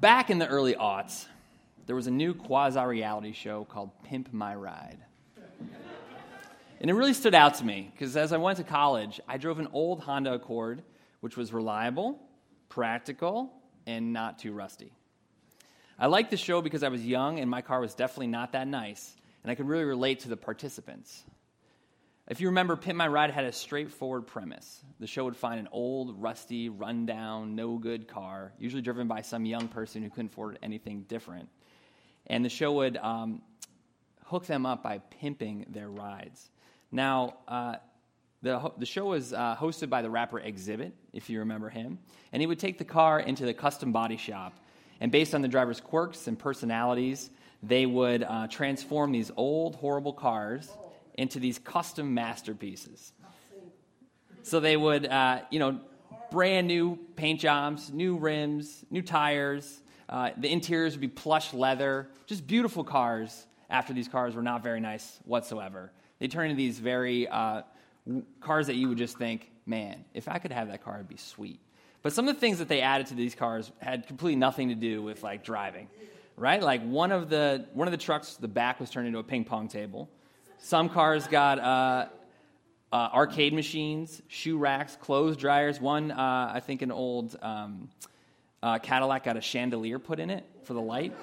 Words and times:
Back 0.00 0.30
in 0.30 0.38
the 0.38 0.46
early 0.46 0.74
aughts, 0.74 1.26
there 1.86 1.96
was 1.96 2.06
a 2.06 2.12
new 2.12 2.32
quasi 2.32 2.80
reality 2.80 3.32
show 3.32 3.64
called 3.64 3.90
Pimp 4.04 4.32
My 4.32 4.54
Ride. 4.54 4.98
And 6.80 6.88
it 6.88 6.94
really 6.94 7.14
stood 7.14 7.34
out 7.34 7.54
to 7.56 7.64
me 7.64 7.90
because 7.92 8.16
as 8.16 8.32
I 8.32 8.36
went 8.36 8.58
to 8.58 8.64
college, 8.64 9.20
I 9.26 9.38
drove 9.38 9.58
an 9.58 9.66
old 9.72 9.98
Honda 9.98 10.34
Accord, 10.34 10.84
which 11.18 11.36
was 11.36 11.52
reliable, 11.52 12.20
practical, 12.68 13.52
and 13.88 14.12
not 14.12 14.38
too 14.38 14.52
rusty. 14.52 14.92
I 15.98 16.06
liked 16.06 16.30
the 16.30 16.36
show 16.36 16.62
because 16.62 16.84
I 16.84 16.88
was 16.88 17.04
young 17.04 17.40
and 17.40 17.50
my 17.50 17.60
car 17.60 17.80
was 17.80 17.94
definitely 17.94 18.28
not 18.28 18.52
that 18.52 18.68
nice, 18.68 19.16
and 19.42 19.50
I 19.50 19.56
could 19.56 19.66
really 19.66 19.82
relate 19.82 20.20
to 20.20 20.28
the 20.28 20.36
participants. 20.36 21.24
If 22.30 22.42
you 22.42 22.48
remember, 22.48 22.76
Pimp 22.76 22.98
My 22.98 23.08
Ride 23.08 23.30
had 23.30 23.46
a 23.46 23.52
straightforward 23.52 24.26
premise. 24.26 24.84
The 25.00 25.06
show 25.06 25.24
would 25.24 25.36
find 25.36 25.58
an 25.58 25.68
old, 25.72 26.20
rusty, 26.20 26.68
rundown, 26.68 27.54
no 27.54 27.78
good 27.78 28.06
car, 28.06 28.52
usually 28.58 28.82
driven 28.82 29.08
by 29.08 29.22
some 29.22 29.46
young 29.46 29.66
person 29.66 30.02
who 30.02 30.10
couldn't 30.10 30.32
afford 30.32 30.58
anything 30.62 31.06
different. 31.08 31.48
And 32.26 32.44
the 32.44 32.50
show 32.50 32.72
would 32.72 32.98
um, 32.98 33.40
hook 34.26 34.44
them 34.44 34.66
up 34.66 34.82
by 34.82 34.98
pimping 34.98 35.68
their 35.70 35.88
rides. 35.88 36.50
Now, 36.92 37.38
uh, 37.48 37.76
the, 38.42 38.72
the 38.76 38.84
show 38.84 39.06
was 39.06 39.32
uh, 39.32 39.56
hosted 39.58 39.88
by 39.88 40.02
the 40.02 40.10
rapper 40.10 40.38
Xzibit, 40.38 40.92
if 41.14 41.30
you 41.30 41.38
remember 41.38 41.70
him. 41.70 41.98
And 42.30 42.42
he 42.42 42.46
would 42.46 42.58
take 42.58 42.76
the 42.76 42.84
car 42.84 43.18
into 43.18 43.46
the 43.46 43.54
custom 43.54 43.90
body 43.90 44.18
shop. 44.18 44.52
And 45.00 45.10
based 45.10 45.34
on 45.34 45.40
the 45.40 45.48
driver's 45.48 45.80
quirks 45.80 46.26
and 46.26 46.38
personalities, 46.38 47.30
they 47.62 47.86
would 47.86 48.22
uh, 48.22 48.48
transform 48.48 49.12
these 49.12 49.30
old, 49.34 49.76
horrible 49.76 50.12
cars 50.12 50.70
into 51.18 51.40
these 51.40 51.58
custom 51.58 52.14
masterpieces. 52.14 53.12
So 54.42 54.60
they 54.60 54.76
would, 54.76 55.06
uh, 55.06 55.40
you 55.50 55.58
know, 55.58 55.80
brand 56.30 56.66
new 56.66 56.98
paint 57.16 57.40
jobs, 57.40 57.92
new 57.92 58.16
rims, 58.16 58.84
new 58.90 59.02
tires. 59.02 59.82
Uh, 60.08 60.30
the 60.38 60.50
interiors 60.50 60.94
would 60.94 61.02
be 61.02 61.08
plush 61.08 61.52
leather, 61.52 62.08
just 62.26 62.46
beautiful 62.46 62.84
cars 62.84 63.46
after 63.68 63.92
these 63.92 64.08
cars 64.08 64.34
were 64.34 64.42
not 64.42 64.62
very 64.62 64.80
nice 64.80 65.18
whatsoever. 65.24 65.92
They 66.18 66.28
turn 66.28 66.46
into 66.46 66.56
these 66.56 66.78
very 66.78 67.28
uh, 67.28 67.62
cars 68.40 68.68
that 68.68 68.76
you 68.76 68.88
would 68.88 68.96
just 68.96 69.18
think, 69.18 69.50
man, 69.66 70.04
if 70.14 70.28
I 70.28 70.38
could 70.38 70.52
have 70.52 70.68
that 70.68 70.82
car, 70.82 70.94
it'd 70.94 71.08
be 71.08 71.16
sweet. 71.16 71.60
But 72.02 72.12
some 72.12 72.28
of 72.28 72.34
the 72.34 72.40
things 72.40 72.58
that 72.58 72.68
they 72.68 72.80
added 72.80 73.08
to 73.08 73.14
these 73.14 73.34
cars 73.34 73.70
had 73.80 74.06
completely 74.06 74.36
nothing 74.36 74.68
to 74.68 74.74
do 74.74 75.02
with 75.02 75.22
like 75.22 75.44
driving, 75.44 75.88
right? 76.36 76.62
Like 76.62 76.82
one 76.82 77.12
of 77.12 77.28
the 77.28 77.66
one 77.74 77.88
of 77.88 77.92
the 77.92 77.98
trucks, 77.98 78.36
the 78.36 78.48
back 78.48 78.80
was 78.80 78.88
turned 78.88 79.08
into 79.08 79.18
a 79.18 79.24
ping 79.24 79.44
pong 79.44 79.68
table. 79.68 80.08
Some 80.60 80.88
cars 80.88 81.28
got 81.28 81.58
uh, 81.60 82.06
uh, 82.92 83.08
arcade 83.14 83.52
machines, 83.52 84.20
shoe 84.26 84.58
racks, 84.58 84.96
clothes 85.00 85.36
dryers. 85.36 85.80
One, 85.80 86.10
uh, 86.10 86.52
I 86.52 86.60
think, 86.60 86.82
an 86.82 86.90
old 86.90 87.36
um, 87.40 87.88
uh, 88.62 88.78
Cadillac 88.78 89.24
got 89.24 89.36
a 89.36 89.40
chandelier 89.40 89.98
put 89.98 90.18
in 90.18 90.30
it 90.30 90.44
for 90.64 90.74
the 90.74 90.80
light. 90.80 91.14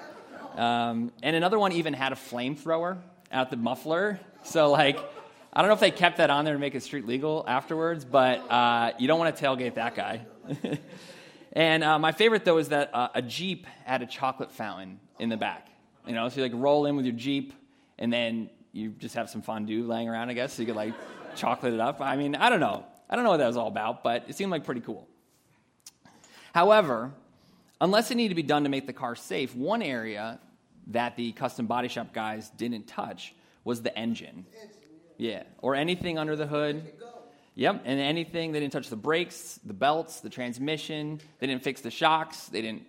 Um, 0.56 1.12
and 1.22 1.36
another 1.36 1.58
one 1.58 1.72
even 1.72 1.92
had 1.92 2.12
a 2.12 2.16
flamethrower 2.16 2.96
at 3.30 3.50
the 3.50 3.58
muffler. 3.58 4.18
So, 4.42 4.70
like, 4.70 4.98
I 5.52 5.60
don't 5.60 5.68
know 5.68 5.74
if 5.74 5.80
they 5.80 5.90
kept 5.90 6.16
that 6.16 6.30
on 6.30 6.46
there 6.46 6.54
to 6.54 6.60
make 6.60 6.74
it 6.74 6.82
street 6.82 7.06
legal 7.06 7.44
afterwards, 7.46 8.06
but 8.06 8.50
uh, 8.50 8.92
you 8.98 9.06
don't 9.06 9.18
want 9.18 9.36
to 9.36 9.44
tailgate 9.44 9.74
that 9.74 9.94
guy. 9.94 10.22
and 11.52 11.84
uh, 11.84 11.98
my 11.98 12.12
favorite, 12.12 12.46
though, 12.46 12.58
is 12.58 12.70
that 12.70 12.90
a 13.14 13.20
Jeep 13.20 13.66
had 13.84 14.00
a 14.00 14.06
chocolate 14.06 14.50
fountain 14.50 14.98
in 15.18 15.28
the 15.28 15.36
back. 15.36 15.68
You 16.06 16.14
know, 16.14 16.28
so 16.30 16.36
you 16.36 16.42
like 16.42 16.52
roll 16.54 16.86
in 16.86 16.96
with 16.96 17.04
your 17.04 17.14
Jeep, 17.14 17.52
and 17.98 18.10
then 18.10 18.48
you 18.76 18.90
just 18.90 19.14
have 19.14 19.30
some 19.30 19.42
fondue 19.42 19.84
laying 19.84 20.08
around, 20.08 20.28
I 20.28 20.34
guess, 20.34 20.52
so 20.52 20.62
you 20.62 20.66
could 20.66 20.76
like 20.76 20.94
chocolate 21.36 21.74
it 21.74 21.80
up. 21.80 22.00
I 22.00 22.16
mean, 22.16 22.34
I 22.34 22.50
don't 22.50 22.60
know. 22.60 22.84
I 23.08 23.16
don't 23.16 23.24
know 23.24 23.30
what 23.30 23.38
that 23.38 23.46
was 23.46 23.56
all 23.56 23.68
about, 23.68 24.04
but 24.04 24.24
it 24.28 24.36
seemed 24.36 24.50
like 24.50 24.64
pretty 24.64 24.82
cool. 24.82 25.08
However, 26.54 27.12
unless 27.80 28.10
it 28.10 28.16
needed 28.16 28.30
to 28.30 28.34
be 28.34 28.42
done 28.42 28.64
to 28.64 28.68
make 28.68 28.86
the 28.86 28.92
car 28.92 29.16
safe, 29.16 29.54
one 29.54 29.82
area 29.82 30.38
that 30.88 31.16
the 31.16 31.32
custom 31.32 31.66
body 31.66 31.88
shop 31.88 32.12
guys 32.12 32.50
didn't 32.50 32.86
touch 32.86 33.34
was 33.64 33.82
the 33.82 33.96
engine. 33.98 34.46
Yeah, 35.16 35.44
or 35.58 35.74
anything 35.74 36.18
under 36.18 36.36
the 36.36 36.46
hood. 36.46 36.92
Yep, 37.54 37.82
and 37.86 38.00
anything. 38.00 38.52
They 38.52 38.60
didn't 38.60 38.74
touch 38.74 38.90
the 38.90 38.96
brakes, 38.96 39.58
the 39.64 39.72
belts, 39.72 40.20
the 40.20 40.28
transmission. 40.28 41.20
They 41.38 41.46
didn't 41.46 41.62
fix 41.62 41.80
the 41.80 41.90
shocks. 41.90 42.46
They 42.46 42.60
didn't 42.60 42.82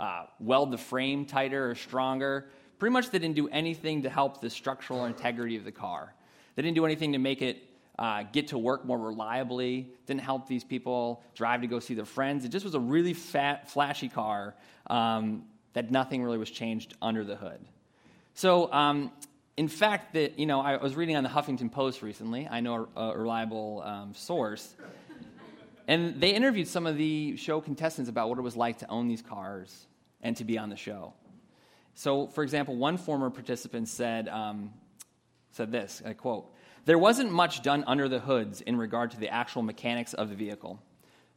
uh, 0.00 0.24
weld 0.40 0.72
the 0.72 0.78
frame 0.78 1.26
tighter 1.26 1.70
or 1.70 1.76
stronger 1.76 2.48
pretty 2.80 2.92
much 2.92 3.10
they 3.10 3.18
didn't 3.18 3.36
do 3.36 3.46
anything 3.48 4.02
to 4.02 4.10
help 4.10 4.40
the 4.40 4.50
structural 4.50 5.04
integrity 5.04 5.56
of 5.56 5.64
the 5.64 5.70
car. 5.70 6.14
They 6.56 6.62
didn't 6.62 6.74
do 6.74 6.86
anything 6.86 7.12
to 7.12 7.18
make 7.18 7.42
it 7.42 7.62
uh, 7.98 8.24
get 8.32 8.48
to 8.48 8.58
work 8.58 8.86
more 8.86 8.98
reliably, 8.98 9.86
didn't 10.06 10.22
help 10.22 10.48
these 10.48 10.64
people 10.64 11.22
drive 11.34 11.60
to 11.60 11.66
go 11.66 11.78
see 11.78 11.92
their 11.92 12.06
friends. 12.06 12.46
It 12.46 12.48
just 12.48 12.64
was 12.64 12.74
a 12.74 12.80
really 12.80 13.12
fat, 13.12 13.70
flashy 13.70 14.08
car 14.08 14.54
um, 14.88 15.44
that 15.74 15.90
nothing 15.90 16.24
really 16.24 16.38
was 16.38 16.50
changed 16.50 16.94
under 17.02 17.24
the 17.24 17.36
hood. 17.36 17.60
So, 18.32 18.72
um, 18.72 19.12
in 19.58 19.68
fact, 19.68 20.14
that 20.14 20.38
you 20.38 20.46
know, 20.46 20.62
I 20.62 20.76
was 20.76 20.96
reading 20.96 21.16
on 21.16 21.22
the 21.22 21.28
Huffington 21.28 21.70
Post 21.70 22.00
recently. 22.00 22.48
I 22.50 22.60
know 22.60 22.88
a, 22.96 23.00
a 23.02 23.18
reliable 23.18 23.82
um, 23.84 24.14
source, 24.14 24.74
and 25.86 26.18
they 26.18 26.30
interviewed 26.30 26.68
some 26.68 26.86
of 26.86 26.96
the 26.96 27.36
show 27.36 27.60
contestants 27.60 28.08
about 28.08 28.30
what 28.30 28.38
it 28.38 28.42
was 28.42 28.56
like 28.56 28.78
to 28.78 28.88
own 28.88 29.08
these 29.08 29.20
cars 29.20 29.86
and 30.22 30.34
to 30.38 30.44
be 30.44 30.56
on 30.56 30.70
the 30.70 30.76
show. 30.76 31.12
So, 31.94 32.26
for 32.28 32.42
example, 32.42 32.76
one 32.76 32.96
former 32.96 33.30
participant 33.30 33.88
said, 33.88 34.28
um, 34.28 34.72
said 35.50 35.72
this, 35.72 36.02
I 36.04 36.12
quote, 36.12 36.52
There 36.84 36.98
wasn't 36.98 37.32
much 37.32 37.62
done 37.62 37.84
under 37.86 38.08
the 38.08 38.20
hoods 38.20 38.60
in 38.60 38.76
regard 38.76 39.10
to 39.12 39.20
the 39.20 39.28
actual 39.28 39.62
mechanics 39.62 40.14
of 40.14 40.28
the 40.28 40.34
vehicle. 40.34 40.80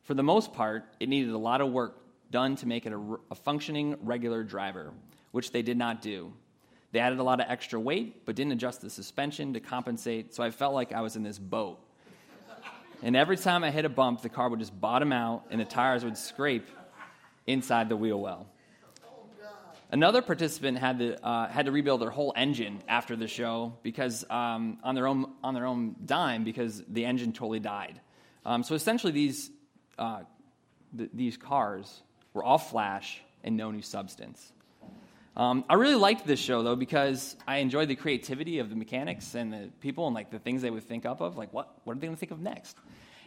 For 0.04 0.14
the 0.14 0.24
most 0.24 0.54
part, 0.54 0.86
it 1.00 1.10
needed 1.10 1.32
a 1.32 1.38
lot 1.38 1.62
of 1.62 1.72
work 1.72 2.00
done 2.32 2.56
to 2.58 2.68
make 2.68 2.86
it 2.86 2.94
a, 2.94 3.18
a 3.32 3.36
functioning 3.36 3.96
regular 4.02 4.44
driver, 4.44 4.92
which 5.32 5.52
they 5.52 5.62
did 5.62 5.78
not 5.78 6.02
do. 6.02 6.34
They 6.92 7.00
added 7.00 7.20
a 7.20 7.24
lot 7.24 7.40
of 7.40 7.48
extra 7.50 7.80
weight, 7.80 8.26
but 8.26 8.36
didn't 8.36 8.54
adjust 8.54 8.82
the 8.82 8.90
suspension 8.90 9.54
to 9.54 9.60
compensate, 9.60 10.34
so 10.34 10.44
I 10.44 10.52
felt 10.52 10.74
like 10.74 10.94
I 10.94 11.02
was 11.02 11.16
in 11.16 11.24
this 11.24 11.40
boat. 11.40 11.80
And 13.02 13.16
every 13.16 13.36
time 13.36 13.64
I 13.64 13.72
hit 13.72 13.84
a 13.84 13.90
bump, 13.90 14.22
the 14.22 14.30
car 14.30 14.48
would 14.50 14.60
just 14.60 14.80
bottom 14.80 15.12
out 15.12 15.44
and 15.50 15.60
the 15.60 15.66
tires 15.66 16.06
would 16.06 16.18
scrape 16.18 16.68
inside 17.46 17.90
the 17.90 17.98
wheel 17.98 18.20
well. 18.20 18.48
Another 19.94 20.24
participant 20.24 20.80
had 20.80 20.98
to, 20.98 21.24
uh, 21.24 21.48
had 21.48 21.68
to 21.68 21.72
rebuild 21.72 22.02
their 22.02 22.10
whole 22.10 22.34
engine 22.36 22.82
after 22.88 23.16
the 23.16 23.28
show 23.28 23.78
because 23.84 24.26
um, 24.28 24.80
on, 24.84 24.96
their 24.96 25.06
own, 25.06 25.32
on 25.44 25.54
their 25.54 25.68
own 25.68 25.96
dime 26.04 26.44
because 26.44 26.82
the 26.88 27.06
engine 27.06 27.32
totally 27.32 27.60
died. 27.60 28.02
Um, 28.44 28.64
so 28.64 28.74
essentially, 28.74 29.14
these, 29.14 29.52
uh, 30.00 30.22
th- 30.98 31.12
these 31.14 31.38
cars 31.38 32.02
were 32.34 32.44
all 32.44 32.58
flash 32.58 33.22
and 33.44 33.56
no 33.56 33.70
new 33.70 33.84
substance. 33.84 34.52
Um, 35.38 35.64
I 35.70 35.76
really 35.76 35.94
liked 35.94 36.26
this 36.26 36.40
show 36.40 36.64
though 36.64 36.76
because 36.76 37.36
I 37.48 37.58
enjoyed 37.58 37.88
the 37.88 37.96
creativity 37.96 38.58
of 38.58 38.72
the 38.72 38.76
mechanics 38.76 39.36
and 39.36 39.54
the 39.54 39.70
people 39.80 40.08
and 40.08 40.16
like 40.16 40.32
the 40.32 40.40
things 40.40 40.64
they 40.64 40.72
would 40.72 40.86
think 40.86 41.06
up 41.06 41.22
of. 41.22 41.38
Like, 41.38 41.54
what 41.54 41.72
what 41.84 41.96
are 41.96 42.00
they 42.00 42.08
going 42.08 42.16
to 42.16 42.20
think 42.20 42.32
of 42.32 42.40
next? 42.40 42.78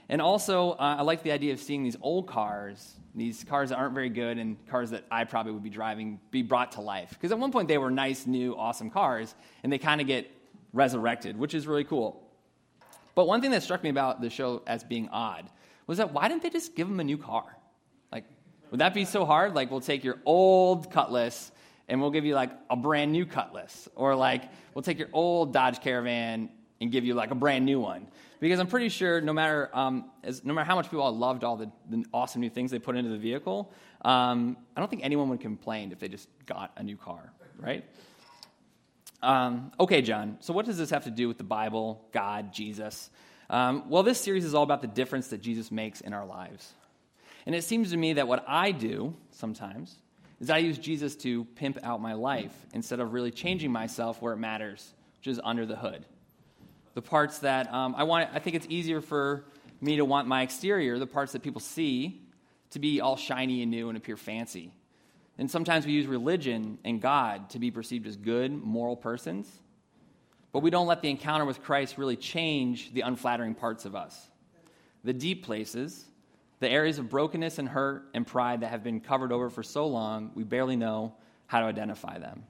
And 0.08 0.22
also, 0.22 0.72
uh, 0.72 0.96
I 0.98 1.02
like 1.02 1.22
the 1.22 1.32
idea 1.32 1.52
of 1.52 1.60
seeing 1.60 1.82
these 1.82 1.96
old 2.00 2.28
cars, 2.28 2.94
these 3.14 3.42
cars 3.44 3.70
that 3.70 3.76
aren't 3.76 3.94
very 3.94 4.08
good, 4.08 4.38
and 4.38 4.56
cars 4.68 4.90
that 4.90 5.04
I 5.10 5.24
probably 5.24 5.52
would 5.52 5.64
be 5.64 5.70
driving, 5.70 6.20
be 6.30 6.42
brought 6.42 6.72
to 6.72 6.80
life. 6.80 7.10
Because 7.10 7.32
at 7.32 7.38
one 7.38 7.50
point 7.50 7.66
they 7.66 7.78
were 7.78 7.90
nice, 7.90 8.26
new, 8.26 8.56
awesome 8.56 8.90
cars, 8.90 9.34
and 9.64 9.72
they 9.72 9.78
kind 9.78 10.00
of 10.00 10.06
get 10.06 10.30
resurrected, 10.72 11.36
which 11.36 11.54
is 11.54 11.66
really 11.66 11.84
cool. 11.84 12.22
But 13.14 13.26
one 13.26 13.40
thing 13.40 13.50
that 13.50 13.62
struck 13.62 13.82
me 13.82 13.90
about 13.90 14.20
the 14.20 14.30
show 14.30 14.62
as 14.66 14.84
being 14.84 15.08
odd 15.08 15.50
was 15.86 15.98
that 15.98 16.12
why 16.12 16.28
didn't 16.28 16.42
they 16.42 16.50
just 16.50 16.76
give 16.76 16.88
them 16.88 17.00
a 17.00 17.04
new 17.04 17.18
car? 17.18 17.56
Like, 18.12 18.24
would 18.70 18.80
that 18.80 18.94
be 18.94 19.04
so 19.04 19.24
hard? 19.24 19.54
Like, 19.54 19.70
we'll 19.70 19.80
take 19.80 20.04
your 20.04 20.18
old 20.24 20.90
Cutlass 20.90 21.50
and 21.88 22.00
we'll 22.00 22.10
give 22.10 22.24
you 22.24 22.34
like 22.34 22.50
a 22.68 22.76
brand 22.76 23.12
new 23.12 23.24
Cutlass, 23.26 23.88
or 23.94 24.14
like 24.14 24.42
we'll 24.74 24.82
take 24.82 24.98
your 24.98 25.08
old 25.12 25.52
Dodge 25.52 25.80
Caravan 25.80 26.50
and 26.80 26.92
give 26.92 27.04
you 27.04 27.14
like 27.14 27.30
a 27.30 27.34
brand 27.34 27.64
new 27.64 27.80
one. 27.80 28.06
Because 28.38 28.60
I'm 28.60 28.66
pretty 28.66 28.90
sure 28.90 29.20
no 29.20 29.32
matter, 29.32 29.70
um, 29.72 30.10
as, 30.22 30.44
no 30.44 30.52
matter 30.52 30.66
how 30.66 30.74
much 30.74 30.90
people 30.90 31.10
loved 31.14 31.42
all 31.42 31.56
the, 31.56 31.70
the, 31.88 32.04
awesome 32.12 32.42
new 32.42 32.50
things 32.50 32.70
they 32.70 32.78
put 32.78 32.96
into 32.96 33.10
the 33.10 33.16
vehicle, 33.16 33.72
um, 34.02 34.58
I 34.76 34.80
don't 34.80 34.90
think 34.90 35.02
anyone 35.04 35.28
would 35.30 35.40
complain 35.40 35.90
if 35.90 35.98
they 35.98 36.08
just 36.08 36.28
got 36.44 36.72
a 36.76 36.82
new 36.82 36.96
car, 36.96 37.32
right? 37.58 37.84
Um, 39.22 39.72
okay, 39.80 40.02
John, 40.02 40.36
so 40.40 40.52
what 40.52 40.66
does 40.66 40.76
this 40.76 40.90
have 40.90 41.04
to 41.04 41.10
do 41.10 41.28
with 41.28 41.38
the 41.38 41.44
Bible, 41.44 42.04
God, 42.12 42.52
Jesus? 42.52 43.10
Um, 43.48 43.88
well, 43.88 44.02
this 44.02 44.20
series 44.20 44.44
is 44.44 44.54
all 44.54 44.62
about 44.62 44.82
the 44.82 44.88
difference 44.88 45.28
that 45.28 45.40
Jesus 45.40 45.70
makes 45.70 46.02
in 46.02 46.12
our 46.12 46.26
lives. 46.26 46.74
And 47.46 47.54
it 47.54 47.64
seems 47.64 47.90
to 47.92 47.96
me 47.96 48.14
that 48.14 48.28
what 48.28 48.44
I 48.46 48.72
do 48.72 49.14
sometimes 49.30 49.96
is 50.40 50.50
I 50.50 50.58
use 50.58 50.76
Jesus 50.76 51.16
to 51.16 51.44
pimp 51.54 51.78
out 51.82 52.02
my 52.02 52.12
life 52.12 52.54
instead 52.74 53.00
of 53.00 53.14
really 53.14 53.30
changing 53.30 53.72
myself 53.72 54.20
where 54.20 54.34
it 54.34 54.38
matters, 54.38 54.92
which 55.18 55.28
is 55.28 55.40
under 55.42 55.64
the 55.64 55.76
hood 55.76 56.04
the 56.96 57.02
parts 57.02 57.40
that 57.40 57.70
um, 57.74 57.94
I 57.94 58.04
want. 58.04 58.30
I 58.32 58.38
think 58.38 58.56
it's 58.56 58.66
easier 58.70 59.02
for 59.02 59.44
me 59.82 59.96
to 59.96 60.04
want 60.06 60.26
my 60.26 60.40
exterior, 60.40 60.98
the 60.98 61.06
parts 61.06 61.32
that 61.32 61.42
people 61.42 61.60
see, 61.60 62.22
to 62.70 62.78
be 62.78 63.02
all 63.02 63.18
shiny 63.18 63.60
and 63.60 63.70
new 63.70 63.90
and 63.90 63.98
appear 63.98 64.16
fancy. 64.16 64.72
And 65.36 65.50
sometimes 65.50 65.84
we 65.84 65.92
use 65.92 66.06
religion 66.06 66.78
and 66.86 66.98
God 66.98 67.50
to 67.50 67.58
be 67.58 67.70
perceived 67.70 68.06
as 68.06 68.16
good, 68.16 68.50
moral 68.50 68.96
persons. 68.96 69.46
But 70.52 70.60
we 70.60 70.70
don't 70.70 70.86
let 70.86 71.02
the 71.02 71.10
encounter 71.10 71.44
with 71.44 71.62
Christ 71.62 71.98
really 71.98 72.16
change 72.16 72.94
the 72.94 73.02
unflattering 73.02 73.54
parts 73.54 73.84
of 73.84 73.94
us. 73.94 74.18
The 75.04 75.12
deep 75.12 75.44
places, 75.44 76.02
The 76.60 76.70
areas 76.70 76.98
of 76.98 77.10
brokenness 77.10 77.58
and 77.58 77.68
hurt 77.68 78.08
and 78.14 78.26
pride 78.26 78.60
that 78.60 78.70
have 78.70 78.82
been 78.82 79.00
covered 79.00 79.30
over 79.32 79.50
for 79.50 79.62
so 79.62 79.86
long, 79.86 80.30
we 80.34 80.42
barely 80.42 80.76
know 80.76 81.14
how 81.46 81.60
to 81.60 81.66
identify 81.66 82.18
them. 82.18 82.44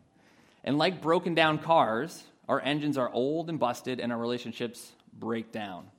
And 0.63 0.79
like 0.79 1.03
broken 1.03 1.35
down 1.35 1.59
cars, 1.59 2.23
our 2.49 2.61
engines 2.61 2.97
are 2.97 3.11
old 3.11 3.49
and 3.49 3.59
busted, 3.59 4.01
and 4.01 4.13
our 4.13 4.19
relationships 4.19 4.93
break 5.19 5.53
down. 5.53 5.91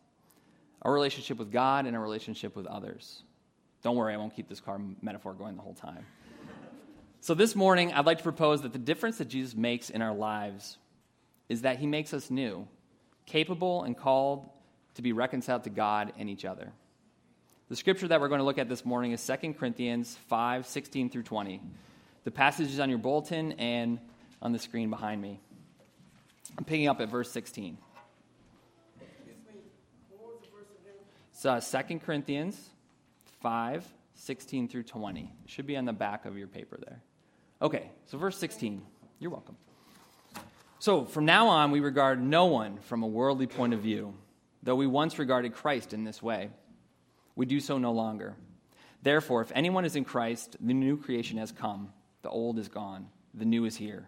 Our 0.81 0.93
relationship 0.93 1.37
with 1.37 1.51
God 1.51 1.85
and 1.85 1.95
our 1.95 2.01
relationship 2.01 2.55
with 2.55 2.67
others. 2.67 3.23
Don't 3.83 3.95
worry, 3.95 4.13
I 4.13 4.17
won't 4.17 4.35
keep 4.35 4.47
this 4.47 4.61
car 4.61 4.79
metaphor 5.01 5.33
going 5.33 5.55
the 5.55 5.61
whole 5.61 5.73
time. 5.73 6.05
so, 7.19 7.33
this 7.33 7.55
morning, 7.55 7.93
I'd 7.93 8.05
like 8.05 8.17
to 8.17 8.23
propose 8.23 8.61
that 8.61 8.73
the 8.73 8.79
difference 8.79 9.17
that 9.17 9.27
Jesus 9.27 9.55
makes 9.55 9.89
in 9.89 10.01
our 10.01 10.13
lives 10.13 10.77
is 11.49 11.61
that 11.61 11.79
he 11.79 11.87
makes 11.87 12.13
us 12.13 12.29
new, 12.29 12.67
capable, 13.25 13.83
and 13.83 13.97
called 13.97 14.49
to 14.95 15.01
be 15.01 15.13
reconciled 15.13 15.63
to 15.65 15.69
God 15.69 16.13
and 16.17 16.29
each 16.29 16.45
other. 16.45 16.71
The 17.69 17.75
scripture 17.75 18.07
that 18.07 18.21
we're 18.21 18.29
going 18.29 18.39
to 18.39 18.45
look 18.45 18.57
at 18.57 18.69
this 18.69 18.85
morning 18.85 19.11
is 19.11 19.25
2 19.25 19.53
Corinthians 19.53 20.17
5 20.27 20.65
16 20.65 21.09
through 21.09 21.23
20. 21.23 21.61
The 22.23 22.31
passage 22.31 22.69
is 22.69 22.79
on 22.79 22.89
your 22.89 22.99
bulletin 22.99 23.53
and 23.53 23.99
on 24.41 24.53
the 24.53 24.59
screen 24.59 24.89
behind 24.89 25.21
me. 25.21 25.39
I'm 26.57 26.63
picking 26.63 26.87
up 26.87 27.01
at 27.01 27.09
verse 27.09 27.31
16. 27.31 27.77
It's 31.31 31.45
uh, 31.45 31.59
2 31.59 31.99
Corinthians 31.99 32.69
5 33.41 33.85
16 34.15 34.67
through 34.67 34.83
20. 34.83 35.21
It 35.21 35.49
should 35.49 35.67
be 35.67 35.77
on 35.77 35.85
the 35.85 35.93
back 35.93 36.25
of 36.25 36.37
your 36.37 36.47
paper 36.47 36.79
there. 36.83 37.01
Okay, 37.61 37.91
so 38.07 38.17
verse 38.17 38.37
16. 38.37 38.81
You're 39.19 39.31
welcome. 39.31 39.55
So 40.79 41.05
from 41.05 41.25
now 41.25 41.47
on, 41.47 41.71
we 41.71 41.79
regard 41.79 42.21
no 42.21 42.45
one 42.45 42.77
from 42.77 43.03
a 43.03 43.07
worldly 43.07 43.45
point 43.45 43.73
of 43.73 43.81
view, 43.81 44.15
though 44.63 44.75
we 44.75 44.87
once 44.87 45.19
regarded 45.19 45.53
Christ 45.53 45.93
in 45.93 46.03
this 46.03 46.21
way. 46.21 46.49
We 47.35 47.45
do 47.45 47.59
so 47.59 47.77
no 47.77 47.91
longer. 47.91 48.35
Therefore, 49.03 49.41
if 49.41 49.51
anyone 49.53 49.85
is 49.85 49.95
in 49.95 50.03
Christ, 50.03 50.57
the 50.59 50.73
new 50.73 50.97
creation 50.97 51.37
has 51.37 51.51
come, 51.51 51.93
the 52.23 52.29
old 52.29 52.57
is 52.57 52.67
gone, 52.67 53.07
the 53.33 53.45
new 53.45 53.65
is 53.65 53.75
here. 53.75 54.07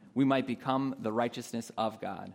we 0.13 0.25
might 0.25 0.47
become 0.47 0.95
the 0.99 1.11
righteousness 1.11 1.71
of 1.77 2.01
God. 2.01 2.33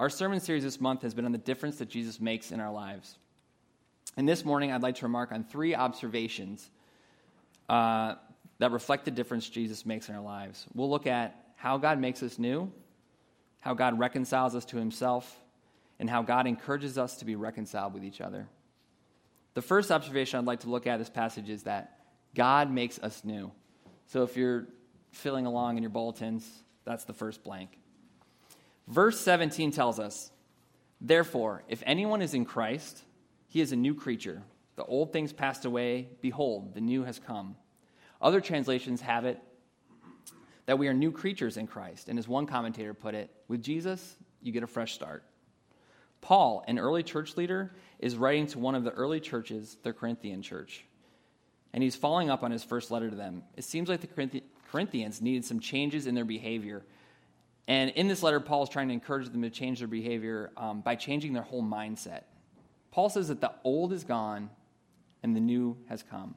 Our 0.00 0.08
sermon 0.08 0.40
series 0.40 0.62
this 0.62 0.80
month 0.80 1.02
has 1.02 1.14
been 1.14 1.24
on 1.24 1.32
the 1.32 1.38
difference 1.38 1.78
that 1.78 1.88
Jesus 1.88 2.20
makes 2.20 2.52
in 2.52 2.60
our 2.60 2.72
lives. 2.72 3.16
And 4.16 4.28
this 4.28 4.44
morning, 4.44 4.72
I'd 4.72 4.82
like 4.82 4.96
to 4.96 5.04
remark 5.04 5.32
on 5.32 5.44
three 5.44 5.74
observations 5.74 6.70
uh, 7.68 8.14
that 8.58 8.70
reflect 8.70 9.04
the 9.04 9.10
difference 9.10 9.48
Jesus 9.48 9.84
makes 9.84 10.08
in 10.08 10.14
our 10.14 10.22
lives. 10.22 10.66
We'll 10.74 10.90
look 10.90 11.06
at 11.06 11.36
how 11.56 11.78
God 11.78 11.98
makes 11.98 12.22
us 12.22 12.38
new, 12.38 12.72
how 13.60 13.74
God 13.74 13.98
reconciles 13.98 14.54
us 14.54 14.64
to 14.66 14.76
himself, 14.76 15.40
and 15.98 16.08
how 16.08 16.22
God 16.22 16.46
encourages 16.46 16.96
us 16.96 17.16
to 17.16 17.24
be 17.24 17.34
reconciled 17.34 17.94
with 17.94 18.04
each 18.04 18.20
other. 18.20 18.46
The 19.54 19.62
first 19.62 19.90
observation 19.90 20.38
I'd 20.38 20.46
like 20.46 20.60
to 20.60 20.70
look 20.70 20.86
at 20.86 20.98
this 20.98 21.10
passage 21.10 21.50
is 21.50 21.64
that 21.64 21.98
God 22.34 22.70
makes 22.70 23.00
us 23.00 23.24
new. 23.24 23.50
So 24.06 24.22
if 24.22 24.36
you're 24.36 24.68
filling 25.10 25.46
along 25.46 25.76
in 25.76 25.82
your 25.82 25.90
bulletins, 25.90 26.48
that's 26.84 27.04
the 27.04 27.12
first 27.12 27.42
blank. 27.42 27.78
Verse 28.86 29.20
17 29.20 29.70
tells 29.70 29.98
us, 29.98 30.30
Therefore, 31.00 31.62
if 31.68 31.82
anyone 31.86 32.22
is 32.22 32.34
in 32.34 32.44
Christ, 32.44 33.02
he 33.48 33.60
is 33.60 33.72
a 33.72 33.76
new 33.76 33.94
creature. 33.94 34.42
The 34.76 34.84
old 34.84 35.12
things 35.12 35.32
passed 35.32 35.64
away. 35.64 36.08
Behold, 36.20 36.74
the 36.74 36.80
new 36.80 37.04
has 37.04 37.18
come. 37.18 37.56
Other 38.20 38.40
translations 38.40 39.00
have 39.00 39.24
it 39.24 39.40
that 40.66 40.78
we 40.78 40.86
are 40.88 40.94
new 40.94 41.10
creatures 41.10 41.56
in 41.56 41.66
Christ. 41.66 42.08
And 42.08 42.18
as 42.18 42.28
one 42.28 42.46
commentator 42.46 42.92
put 42.92 43.14
it, 43.14 43.30
with 43.48 43.62
Jesus, 43.62 44.16
you 44.42 44.52
get 44.52 44.62
a 44.62 44.66
fresh 44.66 44.92
start. 44.92 45.24
Paul, 46.20 46.62
an 46.68 46.78
early 46.78 47.02
church 47.02 47.36
leader, 47.36 47.74
is 47.98 48.16
writing 48.16 48.46
to 48.48 48.58
one 48.58 48.74
of 48.74 48.84
the 48.84 48.90
early 48.90 49.18
churches, 49.18 49.78
the 49.82 49.92
Corinthian 49.92 50.42
church. 50.42 50.84
And 51.72 51.82
he's 51.82 51.96
following 51.96 52.28
up 52.28 52.42
on 52.42 52.50
his 52.50 52.64
first 52.64 52.90
letter 52.90 53.08
to 53.08 53.16
them. 53.16 53.44
It 53.56 53.64
seems 53.64 53.88
like 53.88 54.00
the 54.00 54.42
Corinthians 54.70 55.20
needed 55.20 55.44
some 55.44 55.60
changes 55.60 56.06
in 56.06 56.14
their 56.14 56.24
behavior. 56.24 56.84
And 57.66 57.90
in 57.90 58.08
this 58.08 58.22
letter, 58.22 58.40
Paul 58.40 58.62
is 58.62 58.68
trying 58.68 58.88
to 58.88 58.94
encourage 58.94 59.28
them 59.28 59.42
to 59.42 59.50
change 59.50 59.78
their 59.80 59.88
behavior 59.88 60.50
um, 60.56 60.80
by 60.80 60.94
changing 60.94 61.32
their 61.32 61.42
whole 61.42 61.62
mindset. 61.62 62.22
Paul 62.90 63.10
says 63.10 63.28
that 63.28 63.40
the 63.40 63.52
old 63.64 63.92
is 63.92 64.04
gone 64.04 64.50
and 65.22 65.36
the 65.36 65.40
new 65.40 65.76
has 65.88 66.02
come. 66.02 66.34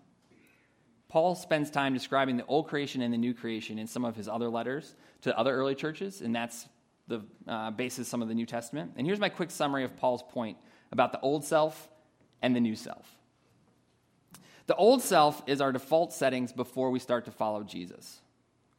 Paul 1.07 1.35
spends 1.35 1.69
time 1.69 1.93
describing 1.93 2.37
the 2.37 2.45
old 2.45 2.67
creation 2.67 3.01
and 3.01 3.13
the 3.13 3.17
new 3.17 3.33
creation 3.33 3.79
in 3.79 3.87
some 3.87 4.05
of 4.05 4.15
his 4.15 4.27
other 4.27 4.49
letters 4.49 4.95
to 5.21 5.37
other 5.37 5.53
early 5.53 5.75
churches, 5.75 6.21
and 6.21 6.33
that's 6.33 6.67
the 7.07 7.21
uh, 7.47 7.71
basis 7.71 8.07
some 8.07 8.21
of 8.21 8.29
the 8.29 8.33
New 8.33 8.45
Testament. 8.45 8.93
And 8.95 9.05
here's 9.05 9.19
my 9.19 9.27
quick 9.27 9.51
summary 9.51 9.83
of 9.83 9.97
Paul's 9.97 10.23
point 10.23 10.57
about 10.91 11.11
the 11.11 11.19
old 11.19 11.43
self 11.43 11.89
and 12.41 12.55
the 12.55 12.61
new 12.61 12.75
self. 12.75 13.05
The 14.71 14.77
old 14.77 15.01
self 15.01 15.43
is 15.47 15.59
our 15.59 15.73
default 15.73 16.13
settings 16.13 16.53
before 16.53 16.91
we 16.91 16.99
start 16.99 17.25
to 17.25 17.31
follow 17.31 17.61
Jesus. 17.61 18.21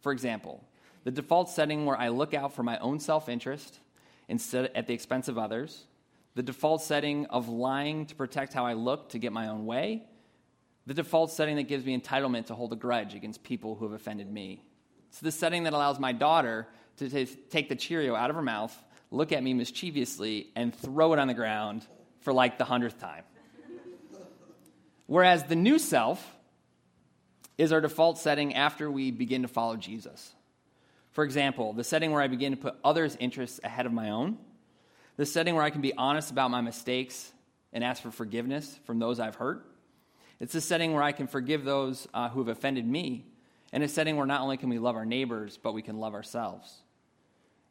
For 0.00 0.10
example, 0.10 0.64
the 1.04 1.10
default 1.10 1.50
setting 1.50 1.84
where 1.84 1.98
I 1.98 2.08
look 2.08 2.32
out 2.32 2.54
for 2.54 2.62
my 2.62 2.78
own 2.78 2.98
self 2.98 3.28
interest 3.28 3.78
instead 4.26 4.70
at 4.74 4.86
the 4.86 4.94
expense 4.94 5.28
of 5.28 5.36
others, 5.36 5.84
the 6.34 6.42
default 6.42 6.80
setting 6.80 7.26
of 7.26 7.50
lying 7.50 8.06
to 8.06 8.14
protect 8.14 8.54
how 8.54 8.64
I 8.64 8.72
look 8.72 9.10
to 9.10 9.18
get 9.18 9.34
my 9.34 9.48
own 9.48 9.66
way, 9.66 10.02
the 10.86 10.94
default 10.94 11.30
setting 11.30 11.56
that 11.56 11.64
gives 11.64 11.84
me 11.84 11.94
entitlement 12.00 12.46
to 12.46 12.54
hold 12.54 12.72
a 12.72 12.76
grudge 12.76 13.14
against 13.14 13.42
people 13.42 13.74
who 13.74 13.84
have 13.84 13.92
offended 13.92 14.32
me. 14.32 14.64
It's 15.10 15.20
the 15.20 15.30
setting 15.30 15.64
that 15.64 15.74
allows 15.74 16.00
my 16.00 16.12
daughter 16.12 16.68
to 16.96 17.10
t- 17.10 17.26
take 17.50 17.68
the 17.68 17.76
Cheerio 17.76 18.14
out 18.14 18.30
of 18.30 18.36
her 18.36 18.40
mouth, 18.40 18.74
look 19.10 19.30
at 19.30 19.42
me 19.42 19.52
mischievously, 19.52 20.52
and 20.56 20.74
throw 20.74 21.12
it 21.12 21.18
on 21.18 21.28
the 21.28 21.34
ground 21.34 21.86
for 22.20 22.32
like 22.32 22.56
the 22.56 22.64
hundredth 22.64 22.98
time. 22.98 23.24
Whereas 25.12 25.44
the 25.44 25.56
new 25.56 25.78
self 25.78 26.26
is 27.58 27.70
our 27.70 27.82
default 27.82 28.16
setting 28.16 28.54
after 28.54 28.90
we 28.90 29.10
begin 29.10 29.42
to 29.42 29.48
follow 29.48 29.76
Jesus. 29.76 30.32
For 31.10 31.22
example, 31.22 31.74
the 31.74 31.84
setting 31.84 32.12
where 32.12 32.22
I 32.22 32.28
begin 32.28 32.52
to 32.52 32.56
put 32.56 32.76
others' 32.82 33.14
interests 33.20 33.60
ahead 33.62 33.84
of 33.84 33.92
my 33.92 34.08
own, 34.08 34.38
the 35.18 35.26
setting 35.26 35.54
where 35.54 35.64
I 35.64 35.68
can 35.68 35.82
be 35.82 35.92
honest 35.92 36.30
about 36.30 36.50
my 36.50 36.62
mistakes 36.62 37.30
and 37.74 37.84
ask 37.84 38.02
for 38.02 38.10
forgiveness 38.10 38.80
from 38.86 39.00
those 39.00 39.20
I've 39.20 39.34
hurt. 39.34 39.66
It's 40.40 40.54
a 40.54 40.62
setting 40.62 40.94
where 40.94 41.02
I 41.02 41.12
can 41.12 41.26
forgive 41.26 41.62
those 41.62 42.08
uh, 42.14 42.30
who 42.30 42.38
have 42.38 42.48
offended 42.48 42.86
me, 42.86 43.26
and 43.70 43.82
a 43.82 43.88
setting 43.88 44.16
where 44.16 44.24
not 44.24 44.40
only 44.40 44.56
can 44.56 44.70
we 44.70 44.78
love 44.78 44.96
our 44.96 45.04
neighbors, 45.04 45.58
but 45.62 45.74
we 45.74 45.82
can 45.82 45.98
love 45.98 46.14
ourselves. 46.14 46.74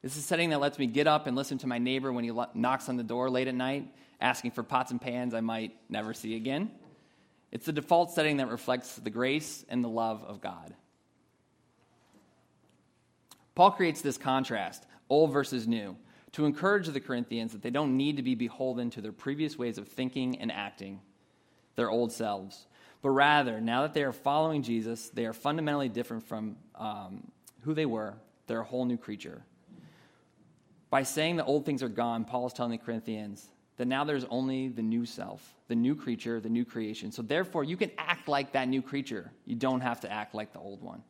It's 0.04 0.16
a 0.16 0.22
setting 0.22 0.52
that 0.52 0.60
lets 0.60 0.78
me 0.78 0.86
get 0.86 1.08
up 1.08 1.26
and 1.26 1.36
listen 1.36 1.58
to 1.58 1.68
my 1.68 1.80
neighbor 1.80 2.14
when 2.14 2.24
he 2.24 2.32
knocks 2.54 2.88
on 2.88 2.98
the 2.98 3.04
door 3.04 3.32
late 3.32 3.48
at 3.48 3.56
night, 3.56 3.92
asking 4.20 4.52
for 4.52 4.62
pots 4.62 4.92
and 4.92 5.02
pans 5.02 5.34
I 5.34 5.42
might 5.42 5.76
never 5.90 6.14
see 6.14 6.36
again. 6.36 6.70
It's 7.52 7.66
the 7.66 7.74
default 7.74 8.12
setting 8.12 8.38
that 8.38 8.50
reflects 8.50 8.96
the 8.96 9.10
grace 9.10 9.66
and 9.68 9.84
the 9.84 9.90
love 9.90 10.24
of 10.24 10.42
God. 10.42 10.74
Paul 13.56 13.72
creates 13.72 14.02
this 14.02 14.18
contrast, 14.18 14.86
old 15.10 15.34
versus 15.34 15.68
new, 15.68 15.98
to 16.32 16.46
encourage 16.46 16.88
the 16.88 17.00
Corinthians 17.02 17.52
that 17.52 17.62
they 17.62 17.70
don't 17.70 17.98
need 17.98 18.18
to 18.18 18.24
be 18.24 18.36
beholden 18.36 18.90
to 18.92 19.02
their 19.02 19.12
previous 19.12 19.58
ways 19.58 19.78
of 19.78 19.88
thinking 19.88 20.40
and 20.40 20.52
acting, 20.52 21.02
their 21.76 21.90
old 21.90 22.14
selves. 22.14 22.68
But 23.02 23.10
rather, 23.10 23.60
now 23.60 23.82
that 23.82 23.94
they 23.94 24.04
are 24.04 24.14
following 24.14 24.64
Jesus, 24.64 25.10
they 25.10 25.26
are 25.26 25.34
fundamentally 25.34 25.90
different 25.90 26.24
from 26.24 26.56
um, 26.76 27.32
who 27.64 27.74
they 27.74 27.86
were. 27.86 28.14
They're 28.48 28.62
a 28.62 28.66
whole 28.66 28.86
new 28.86 28.98
creature. 28.98 29.44
By 30.90 31.04
saying 31.04 31.36
the 31.36 31.46
old 31.46 31.66
things 31.66 31.84
are 31.84 31.90
gone, 31.90 32.26
Paul 32.26 32.48
is 32.48 32.54
telling 32.54 32.72
the 32.72 32.78
Corinthians 32.78 33.46
that 33.82 33.88
now 33.88 34.04
there's 34.04 34.26
only 34.26 34.68
the 34.68 34.84
new 34.84 35.08
self, 35.08 35.56
the 35.68 35.74
new 35.74 35.96
creature, 35.96 36.40
the 36.40 36.50
new 36.50 36.64
creation. 36.64 37.12
So 37.12 37.24
therefore, 37.24 37.64
you 37.64 37.76
can 37.76 37.90
act 37.98 38.28
like 38.28 38.52
that 38.52 38.68
new 38.68 38.84
creature. 38.84 39.32
You 39.44 39.56
don't 39.56 39.82
have 39.82 40.02
to 40.02 40.12
act 40.12 40.36
like 40.36 40.54
the 40.54 40.60
old 40.60 40.84
one. 40.84 41.02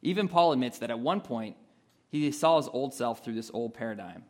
Even 0.00 0.26
Paul 0.26 0.52
admits 0.52 0.78
that 0.78 0.88
at 0.88 0.98
one 0.98 1.20
point, 1.20 1.56
he 2.08 2.32
saw 2.32 2.56
his 2.56 2.66
old 2.66 2.94
self 2.94 3.22
through 3.22 3.34
this 3.34 3.50
old 3.52 3.74
paradigm. 3.74 4.24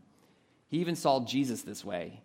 He 0.66 0.78
even 0.78 0.96
saw 0.96 1.24
Jesus 1.24 1.62
this 1.62 1.84
way, 1.84 2.20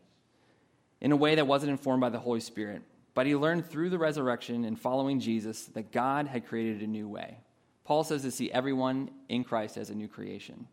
in 0.99 1.11
a 1.11 1.15
way 1.15 1.35
that 1.35 1.45
wasn't 1.45 1.69
informed 1.69 2.01
by 2.01 2.09
the 2.09 2.17
Holy 2.17 2.39
Spirit. 2.39 2.81
But 3.13 3.27
he 3.27 3.35
learned 3.35 3.69
through 3.69 3.91
the 3.91 3.99
resurrection 3.99 4.65
and 4.65 4.79
following 4.79 5.19
Jesus 5.19 5.65
that 5.75 5.91
God 5.91 6.25
had 6.25 6.47
created 6.47 6.81
a 6.81 6.87
new 6.87 7.07
way. 7.07 7.37
Paul 7.83 8.03
says 8.03 8.23
to 8.23 8.31
see 8.31 8.51
everyone 8.51 9.11
in 9.29 9.43
Christ 9.43 9.77
as 9.77 9.91
a 9.91 9.95
new 9.95 10.07
creation. 10.07 10.67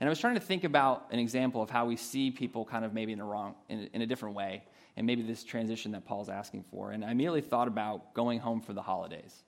And 0.00 0.08
I 0.08 0.10
was 0.10 0.18
trying 0.18 0.34
to 0.34 0.40
think 0.40 0.64
about 0.64 1.06
an 1.10 1.18
example 1.18 1.62
of 1.62 1.70
how 1.70 1.86
we 1.86 1.96
see 1.96 2.30
people 2.30 2.64
kind 2.64 2.84
of 2.84 2.92
maybe 2.92 3.12
in 3.12 3.20
a 3.20 3.24
wrong, 3.24 3.54
in, 3.68 3.88
in 3.92 4.02
a 4.02 4.06
different 4.06 4.34
way. 4.34 4.64
and 4.96 5.06
maybe 5.06 5.22
this 5.22 5.42
transition 5.42 5.92
that 5.92 6.04
Paul's 6.04 6.28
asking 6.28 6.64
for. 6.70 6.92
And 6.92 7.04
I 7.04 7.10
immediately 7.10 7.40
thought 7.40 7.68
about 7.68 8.14
going 8.14 8.38
home 8.38 8.60
for 8.60 8.72
the 8.72 8.82
holidays. 8.82 9.42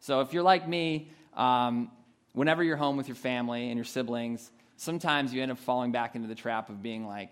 So 0.00 0.20
if 0.20 0.32
you're 0.32 0.42
like 0.42 0.68
me, 0.68 1.10
um, 1.34 1.90
whenever 2.32 2.62
you're 2.62 2.76
home 2.76 2.96
with 2.96 3.08
your 3.08 3.14
family 3.14 3.68
and 3.68 3.76
your 3.76 3.84
siblings, 3.84 4.50
sometimes 4.76 5.32
you 5.32 5.42
end 5.42 5.52
up 5.52 5.58
falling 5.58 5.92
back 5.92 6.16
into 6.16 6.28
the 6.28 6.34
trap 6.34 6.68
of 6.68 6.82
being 6.82 7.06
like, 7.06 7.30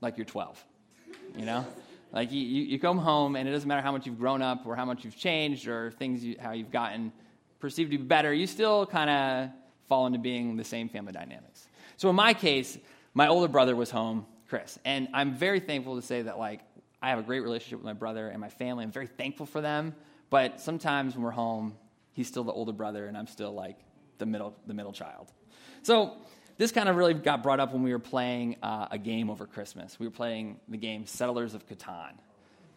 like 0.00 0.16
you're 0.16 0.26
12, 0.26 0.62
you 1.36 1.44
know? 1.44 1.66
Like 2.12 2.30
you, 2.30 2.40
you 2.40 2.78
come 2.78 2.98
home 2.98 3.36
and 3.36 3.48
it 3.48 3.52
doesn't 3.52 3.66
matter 3.66 3.82
how 3.82 3.90
much 3.90 4.06
you've 4.06 4.18
grown 4.18 4.40
up 4.40 4.66
or 4.66 4.76
how 4.76 4.84
much 4.84 5.04
you've 5.04 5.16
changed 5.16 5.66
or 5.66 5.90
things 5.92 6.22
you, 6.22 6.36
how 6.38 6.52
you've 6.52 6.70
gotten 6.70 7.12
perceived 7.58 7.90
to 7.90 7.98
be 7.98 8.04
better, 8.04 8.32
you 8.32 8.46
still 8.46 8.86
kind 8.86 9.10
of 9.10 9.50
fall 9.88 10.06
into 10.06 10.18
being 10.18 10.56
the 10.56 10.64
same 10.64 10.88
family 10.88 11.12
dynamics. 11.12 11.66
So 12.04 12.10
in 12.10 12.16
my 12.16 12.34
case, 12.34 12.76
my 13.14 13.28
older 13.28 13.48
brother 13.48 13.74
was 13.74 13.90
home, 13.90 14.26
Chris, 14.50 14.78
and 14.84 15.08
I'm 15.14 15.32
very 15.32 15.58
thankful 15.58 15.96
to 15.96 16.02
say 16.02 16.20
that 16.20 16.38
like 16.38 16.60
I 17.00 17.08
have 17.08 17.18
a 17.18 17.22
great 17.22 17.40
relationship 17.40 17.78
with 17.78 17.86
my 17.86 17.94
brother 17.94 18.28
and 18.28 18.42
my 18.42 18.50
family. 18.50 18.84
I'm 18.84 18.90
very 18.90 19.06
thankful 19.06 19.46
for 19.46 19.62
them, 19.62 19.94
but 20.28 20.60
sometimes 20.60 21.14
when 21.14 21.22
we're 21.22 21.30
home, 21.30 21.78
he's 22.12 22.28
still 22.28 22.44
the 22.44 22.52
older 22.52 22.72
brother 22.72 23.06
and 23.06 23.16
I'm 23.16 23.26
still 23.26 23.54
like 23.54 23.78
the 24.18 24.26
middle 24.26 24.54
the 24.66 24.74
middle 24.74 24.92
child. 24.92 25.32
So 25.82 26.12
this 26.58 26.72
kind 26.72 26.90
of 26.90 26.96
really 26.96 27.14
got 27.14 27.42
brought 27.42 27.58
up 27.58 27.72
when 27.72 27.82
we 27.82 27.90
were 27.90 27.98
playing 27.98 28.56
uh, 28.62 28.88
a 28.90 28.98
game 28.98 29.30
over 29.30 29.46
Christmas. 29.46 29.98
We 29.98 30.06
were 30.06 30.10
playing 30.14 30.60
the 30.68 30.76
game 30.76 31.06
Settlers 31.06 31.54
of 31.54 31.66
Catan. 31.66 32.12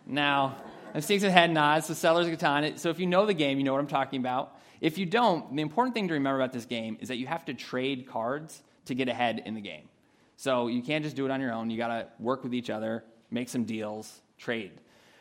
Now, 0.06 0.56
I'm 0.96 1.02
seeing 1.02 1.20
some 1.20 1.32
head 1.32 1.52
nods. 1.52 1.88
So 1.88 1.96
Settlers 1.96 2.28
of 2.28 2.40
Catan. 2.40 2.80
So 2.80 2.92
if 2.92 2.98
you 2.98 3.08
know 3.08 3.26
the 3.26 3.34
game, 3.34 3.58
you 3.58 3.66
know 3.66 3.74
what 3.74 3.82
I'm 3.82 3.88
talking 3.88 4.22
about. 4.22 4.58
If 4.80 4.98
you 4.98 5.06
don't, 5.06 5.54
the 5.54 5.62
important 5.62 5.96
thing 5.96 6.08
to 6.08 6.14
remember 6.14 6.40
about 6.40 6.54
this 6.54 6.64
game 6.64 6.98
is 7.02 7.10
that 7.10 7.18
you 7.18 7.28
have 7.28 7.44
to 7.44 7.54
trade 7.54 8.08
cards 8.08 8.64
to 8.88 8.96
get 8.96 9.08
ahead 9.08 9.42
in 9.46 9.54
the 9.54 9.62
game. 9.62 9.90
So 10.36 10.68
you 10.68 10.82
can't 10.82 11.04
just 11.04 11.16
do 11.16 11.26
it 11.26 11.32
on 11.32 11.42
your 11.42 11.52
own. 11.52 11.70
You 11.70 11.78
got 11.78 11.88
to 11.88 12.08
work 12.20 12.44
with 12.44 12.54
each 12.54 12.70
other, 12.70 13.04
make 13.32 13.50
some 13.50 13.64
deals, 13.64 14.22
trade. 14.38 14.72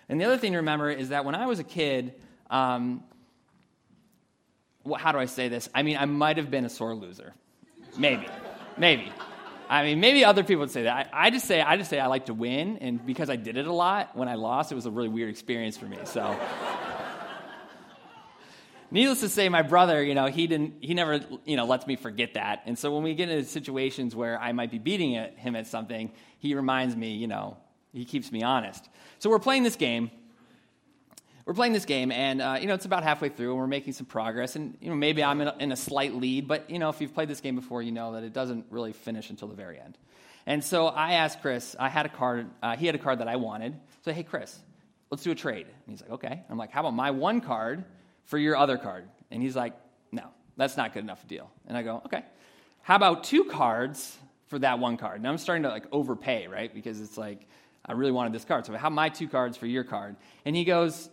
And 0.08 0.20
the 0.20 0.24
other 0.24 0.36
thing 0.36 0.52
to 0.52 0.58
remember 0.58 0.90
is 0.90 1.08
that 1.08 1.24
when 1.24 1.34
I 1.34 1.46
was 1.46 1.58
a 1.58 1.64
kid, 1.64 2.14
um, 2.50 3.02
well, 4.84 5.00
how 5.00 5.12
do 5.12 5.18
I 5.18 5.26
say 5.26 5.48
this? 5.48 5.68
I 5.74 5.82
mean, 5.82 5.96
I 5.96 6.04
might 6.04 6.36
have 6.36 6.50
been 6.50 6.64
a 6.64 6.68
sore 6.68 6.94
loser. 6.94 7.34
Maybe. 7.98 8.26
maybe. 8.76 9.10
I 9.68 9.82
mean, 9.82 9.98
maybe 9.98 10.24
other 10.24 10.44
people 10.44 10.60
would 10.60 10.70
say 10.70 10.84
that. 10.84 11.10
I, 11.12 11.26
I, 11.26 11.30
just 11.30 11.46
say 11.46 11.60
I 11.60 11.76
just 11.76 11.90
say 11.90 11.98
I 11.98 12.06
like 12.06 12.26
to 12.26 12.34
win, 12.34 12.78
and 12.78 13.04
because 13.04 13.28
I 13.28 13.36
did 13.36 13.56
it 13.56 13.66
a 13.66 13.72
lot, 13.72 14.16
when 14.16 14.28
I 14.28 14.34
lost, 14.34 14.70
it 14.70 14.76
was 14.76 14.86
a 14.86 14.90
really 14.90 15.08
weird 15.08 15.28
experience 15.28 15.76
for 15.76 15.86
me. 15.86 15.98
So 16.04 16.38
needless 18.90 19.20
to 19.20 19.28
say, 19.28 19.48
my 19.48 19.62
brother, 19.62 20.02
you 20.02 20.14
know, 20.14 20.26
he 20.26 20.46
didn't, 20.46 20.74
he 20.80 20.94
never, 20.94 21.20
you 21.44 21.56
know, 21.56 21.66
lets 21.66 21.86
me 21.86 21.96
forget 21.96 22.34
that. 22.34 22.62
And 22.66 22.78
so 22.78 22.94
when 22.94 23.02
we 23.02 23.14
get 23.14 23.28
into 23.28 23.44
situations 23.48 24.14
where 24.14 24.40
I 24.40 24.52
might 24.52 24.70
be 24.70 24.78
beating 24.78 25.12
him 25.12 25.56
at 25.56 25.66
something, 25.66 26.10
he 26.38 26.54
reminds 26.54 26.96
me, 26.96 27.14
you 27.14 27.26
know, 27.26 27.56
he 27.92 28.04
keeps 28.04 28.30
me 28.30 28.42
honest. 28.42 28.88
So 29.18 29.30
we're 29.30 29.38
playing 29.38 29.62
this 29.62 29.76
game. 29.76 30.10
We're 31.46 31.54
playing 31.54 31.74
this 31.74 31.84
game, 31.84 32.10
and 32.10 32.42
uh, 32.42 32.58
you 32.60 32.66
know 32.66 32.74
it's 32.74 32.86
about 32.86 33.04
halfway 33.04 33.28
through, 33.28 33.50
and 33.50 33.58
we're 33.60 33.68
making 33.68 33.92
some 33.92 34.04
progress. 34.04 34.56
And 34.56 34.76
you 34.80 34.90
know 34.90 34.96
maybe 34.96 35.22
I'm 35.22 35.40
in 35.40 35.46
a, 35.46 35.56
in 35.60 35.70
a 35.70 35.76
slight 35.76 36.12
lead, 36.12 36.48
but 36.48 36.68
you 36.68 36.80
know 36.80 36.88
if 36.88 37.00
you've 37.00 37.14
played 37.14 37.28
this 37.28 37.40
game 37.40 37.54
before, 37.54 37.82
you 37.82 37.92
know 37.92 38.14
that 38.14 38.24
it 38.24 38.32
doesn't 38.32 38.66
really 38.68 38.92
finish 38.92 39.30
until 39.30 39.46
the 39.46 39.54
very 39.54 39.78
end. 39.78 39.96
And 40.44 40.62
so 40.62 40.88
I 40.88 41.12
asked 41.12 41.42
Chris. 41.42 41.76
I 41.78 41.88
had 41.88 42.04
a 42.04 42.08
card. 42.08 42.48
Uh, 42.60 42.76
he 42.76 42.86
had 42.86 42.96
a 42.96 42.98
card 42.98 43.20
that 43.20 43.28
I 43.28 43.36
wanted. 43.36 43.76
So 44.04 44.12
hey, 44.12 44.24
Chris, 44.24 44.58
let's 45.10 45.22
do 45.22 45.30
a 45.30 45.36
trade. 45.36 45.66
And 45.68 45.76
he's 45.86 46.00
like, 46.00 46.10
okay. 46.10 46.42
I'm 46.50 46.58
like, 46.58 46.72
how 46.72 46.80
about 46.80 46.94
my 46.94 47.12
one 47.12 47.40
card 47.40 47.84
for 48.26 48.38
your 48.38 48.56
other 48.56 48.76
card. 48.76 49.08
And 49.30 49.42
he's 49.42 49.56
like, 49.56 49.72
no, 50.12 50.28
that's 50.56 50.76
not 50.76 50.92
good 50.92 51.02
enough 51.02 51.24
a 51.24 51.26
deal. 51.26 51.50
And 51.66 51.76
I 51.76 51.82
go, 51.82 52.02
okay. 52.06 52.22
How 52.82 52.94
about 52.94 53.24
two 53.24 53.44
cards 53.44 54.16
for 54.46 54.58
that 54.60 54.78
one 54.78 54.96
card? 54.96 55.16
And 55.16 55.26
I'm 55.26 55.38
starting 55.38 55.64
to 55.64 55.70
like 55.70 55.86
overpay, 55.90 56.46
right? 56.46 56.72
Because 56.72 57.00
it's 57.00 57.18
like, 57.18 57.48
I 57.84 57.92
really 57.92 58.12
wanted 58.12 58.32
this 58.32 58.44
card. 58.44 58.66
So 58.66 58.72
have 58.74 58.92
my 58.92 59.08
two 59.08 59.28
cards 59.28 59.56
for 59.56 59.66
your 59.66 59.84
card. 59.84 60.16
And 60.44 60.54
he 60.54 60.64
goes, 60.64 61.08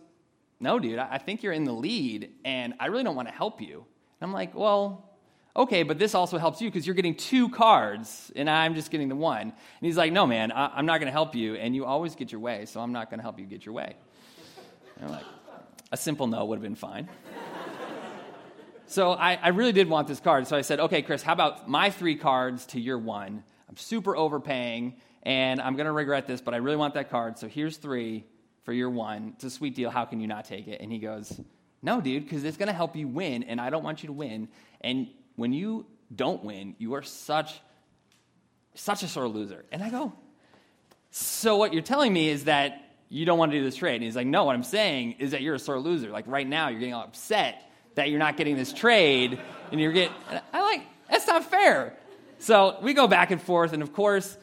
no, 0.60 0.78
dude, 0.78 0.98
I 0.98 1.18
think 1.18 1.42
you're 1.42 1.52
in 1.52 1.64
the 1.64 1.72
lead 1.72 2.30
and 2.44 2.74
I 2.78 2.86
really 2.86 3.04
don't 3.04 3.16
want 3.16 3.28
to 3.28 3.34
help 3.34 3.60
you. 3.60 3.84
And 4.20 4.28
I'm 4.28 4.32
like, 4.32 4.54
well, 4.54 5.10
okay, 5.56 5.82
but 5.82 5.98
this 5.98 6.14
also 6.14 6.38
helps 6.38 6.60
you 6.60 6.68
because 6.68 6.86
you're 6.86 6.94
getting 6.94 7.14
two 7.14 7.48
cards 7.48 8.32
and 8.34 8.48
I'm 8.48 8.74
just 8.74 8.90
getting 8.90 9.08
the 9.08 9.16
one. 9.16 9.42
And 9.42 9.52
he's 9.80 9.96
like, 9.96 10.12
no, 10.12 10.26
man, 10.26 10.52
I- 10.52 10.78
am 10.78 10.86
not 10.86 10.98
going 10.98 11.06
to 11.06 11.12
help 11.12 11.34
you. 11.34 11.54
And 11.54 11.74
you 11.74 11.84
always 11.84 12.14
get 12.14 12.32
your 12.32 12.40
way, 12.40 12.66
so 12.66 12.80
I'm 12.80 12.92
not 12.92 13.10
going 13.10 13.18
to 13.18 13.22
help 13.22 13.38
you 13.38 13.46
get 13.46 13.66
your 13.66 13.74
way. 13.74 13.94
And 14.96 15.06
I'm 15.06 15.12
like, 15.12 15.24
a 15.92 15.96
simple 15.96 16.26
no 16.26 16.44
would 16.44 16.56
have 16.56 16.62
been 16.62 16.74
fine. 16.74 17.08
so 18.86 19.12
I, 19.12 19.34
I 19.34 19.48
really 19.48 19.72
did 19.72 19.88
want 19.88 20.08
this 20.08 20.20
card. 20.20 20.46
So 20.46 20.56
I 20.56 20.62
said, 20.62 20.80
okay, 20.80 21.02
Chris, 21.02 21.22
how 21.22 21.32
about 21.32 21.68
my 21.68 21.90
three 21.90 22.16
cards 22.16 22.66
to 22.66 22.80
your 22.80 22.98
one? 22.98 23.42
I'm 23.68 23.76
super 23.76 24.16
overpaying, 24.16 24.96
and 25.22 25.60
I'm 25.60 25.76
going 25.76 25.86
to 25.86 25.92
regret 25.92 26.26
this, 26.26 26.40
but 26.40 26.54
I 26.54 26.58
really 26.58 26.76
want 26.76 26.94
that 26.94 27.10
card. 27.10 27.38
So 27.38 27.48
here's 27.48 27.76
three 27.76 28.24
for 28.64 28.72
your 28.72 28.90
one. 28.90 29.32
It's 29.34 29.44
a 29.44 29.50
sweet 29.50 29.74
deal. 29.74 29.90
How 29.90 30.04
can 30.04 30.20
you 30.20 30.26
not 30.26 30.44
take 30.44 30.68
it? 30.68 30.80
And 30.80 30.92
he 30.92 30.98
goes, 30.98 31.40
no, 31.82 32.00
dude, 32.00 32.24
because 32.24 32.44
it's 32.44 32.56
going 32.56 32.68
to 32.68 32.74
help 32.74 32.96
you 32.96 33.08
win, 33.08 33.42
and 33.42 33.60
I 33.60 33.70
don't 33.70 33.84
want 33.84 34.02
you 34.02 34.08
to 34.08 34.12
win. 34.12 34.48
And 34.80 35.08
when 35.36 35.52
you 35.52 35.86
don't 36.14 36.44
win, 36.44 36.76
you 36.78 36.94
are 36.94 37.02
such 37.02 37.60
such 38.74 39.02
a 39.02 39.08
sore 39.08 39.28
loser. 39.28 39.64
And 39.70 39.82
I 39.82 39.90
go, 39.90 40.12
so 41.10 41.56
what 41.56 41.72
you're 41.72 41.82
telling 41.82 42.12
me 42.12 42.28
is 42.28 42.44
that 42.44 42.83
you 43.08 43.24
don't 43.24 43.38
want 43.38 43.52
to 43.52 43.58
do 43.58 43.64
this 43.64 43.76
trade. 43.76 43.96
And 43.96 44.04
he's 44.04 44.16
like, 44.16 44.26
no, 44.26 44.44
what 44.44 44.54
I'm 44.54 44.62
saying 44.62 45.16
is 45.18 45.30
that 45.32 45.42
you're 45.42 45.54
a 45.54 45.58
sore 45.58 45.78
loser. 45.78 46.10
Like 46.10 46.26
right 46.26 46.46
now, 46.46 46.68
you're 46.68 46.80
getting 46.80 46.94
all 46.94 47.04
upset 47.04 47.62
that 47.94 48.10
you're 48.10 48.18
not 48.18 48.36
getting 48.36 48.56
this 48.56 48.72
trade, 48.72 49.38
and 49.70 49.80
you're 49.80 49.92
getting, 49.92 50.14
I 50.52 50.62
like, 50.62 50.82
that's 51.08 51.26
not 51.28 51.44
fair. 51.48 51.96
So 52.40 52.76
we 52.82 52.92
go 52.92 53.06
back 53.06 53.30
and 53.30 53.40
forth, 53.40 53.72
and 53.72 53.82
of 53.82 53.92
course, 53.92 54.36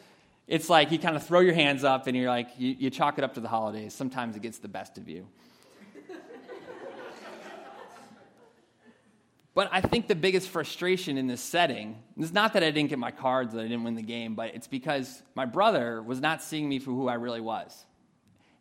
it's 0.47 0.69
like 0.69 0.91
you 0.91 0.99
kind 0.99 1.15
of 1.15 1.25
throw 1.25 1.41
your 1.41 1.53
hands 1.53 1.83
up 1.83 2.07
and 2.07 2.17
you're 2.17 2.29
like, 2.29 2.49
you, 2.57 2.75
you 2.77 2.89
chalk 2.89 3.17
it 3.17 3.23
up 3.23 3.35
to 3.35 3.39
the 3.39 3.47
holidays. 3.47 3.93
Sometimes 3.93 4.35
it 4.35 4.41
gets 4.41 4.59
the 4.59 4.67
best 4.67 4.97
of 4.97 5.07
you. 5.07 5.27
But 9.53 9.69
I 9.73 9.81
think 9.81 10.07
the 10.07 10.15
biggest 10.15 10.47
frustration 10.49 11.17
in 11.17 11.27
this 11.27 11.41
setting 11.41 12.01
is 12.17 12.31
not 12.31 12.53
that 12.53 12.63
I 12.63 12.71
didn't 12.71 12.89
get 12.89 12.99
my 12.99 13.11
cards, 13.11 13.53
that 13.53 13.59
I 13.59 13.63
didn't 13.63 13.83
win 13.83 13.95
the 13.95 14.01
game, 14.01 14.33
but 14.33 14.55
it's 14.55 14.67
because 14.67 15.21
my 15.35 15.45
brother 15.45 16.01
was 16.01 16.21
not 16.21 16.41
seeing 16.41 16.69
me 16.69 16.79
for 16.79 16.91
who 16.91 17.09
I 17.09 17.15
really 17.15 17.41
was. 17.41 17.85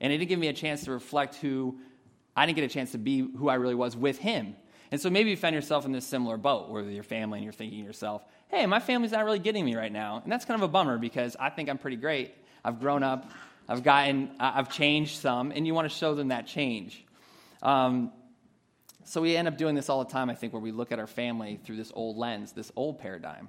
And 0.01 0.13
it 0.13 0.19
didn't 0.19 0.29
give 0.29 0.39
me 0.39 0.49
a 0.49 0.53
chance 0.53 0.85
to 0.85 0.93
reflect 0.93 1.37
who 1.37 1.79
I 2.37 2.47
didn't 2.47 2.57
get 2.57 2.65
a 2.65 2.73
chance 2.73 2.93
to 2.93 2.99
be 2.99 3.19
who 3.21 3.49
I 3.49 3.55
really 3.55 3.75
was 3.75 3.97
with 3.97 4.19
him. 4.19 4.57
And 4.91 5.01
so 5.01 5.11
maybe 5.11 5.31
you 5.31 5.37
find 5.37 5.55
yourself 5.55 5.85
in 5.85 5.93
this 5.93 6.07
similar 6.07 6.37
boat 6.37 6.69
where 6.69 6.83
your 6.83 7.03
family 7.03 7.39
and 7.39 7.45
you're 7.45 7.53
thinking 7.53 7.81
to 7.81 7.85
yourself, 7.85 8.25
hey, 8.49 8.67
my 8.67 8.81
family's 8.81 9.13
not 9.13 9.25
really 9.25 9.39
getting 9.39 9.65
me 9.65 9.77
right 9.77 9.93
now. 9.93 10.21
And 10.23 10.33
that's 10.33 10.45
kind 10.45 10.61
of 10.61 10.69
a 10.69 10.73
bummer 10.73 10.99
because 10.99 11.37
I 11.39 11.51
think 11.51 11.69
I'm 11.69 11.79
pretty 11.79 11.97
great. 11.97 12.35
I've 12.65 12.81
grown 12.81 13.03
up, 13.03 13.31
I've 13.69 13.83
gotten, 13.85 14.31
I've 14.41 14.71
changed 14.71 15.19
some, 15.19 15.53
and 15.53 15.67
you 15.67 15.75
want 15.75 15.89
to 15.89 15.97
show 15.97 16.15
them 16.15 16.29
that 16.29 16.47
change. 16.47 17.05
Um, 17.63 18.13
so 19.05 19.21
we 19.21 19.37
end 19.37 19.49
up 19.49 19.57
doing 19.57 19.75
this 19.75 19.89
all 19.89 20.05
the 20.05 20.11
time, 20.11 20.29
I 20.29 20.35
think, 20.35 20.53
where 20.53 20.63
we 20.63 20.73
look 20.73 20.93
at 20.93 20.99
our 20.99 21.07
family 21.07 21.61
through 21.65 21.77
this 21.77 21.93
old 21.95 22.17
lens, 22.17 22.53
this 22.53 22.73
old 22.75 22.99
paradigm. 22.99 23.49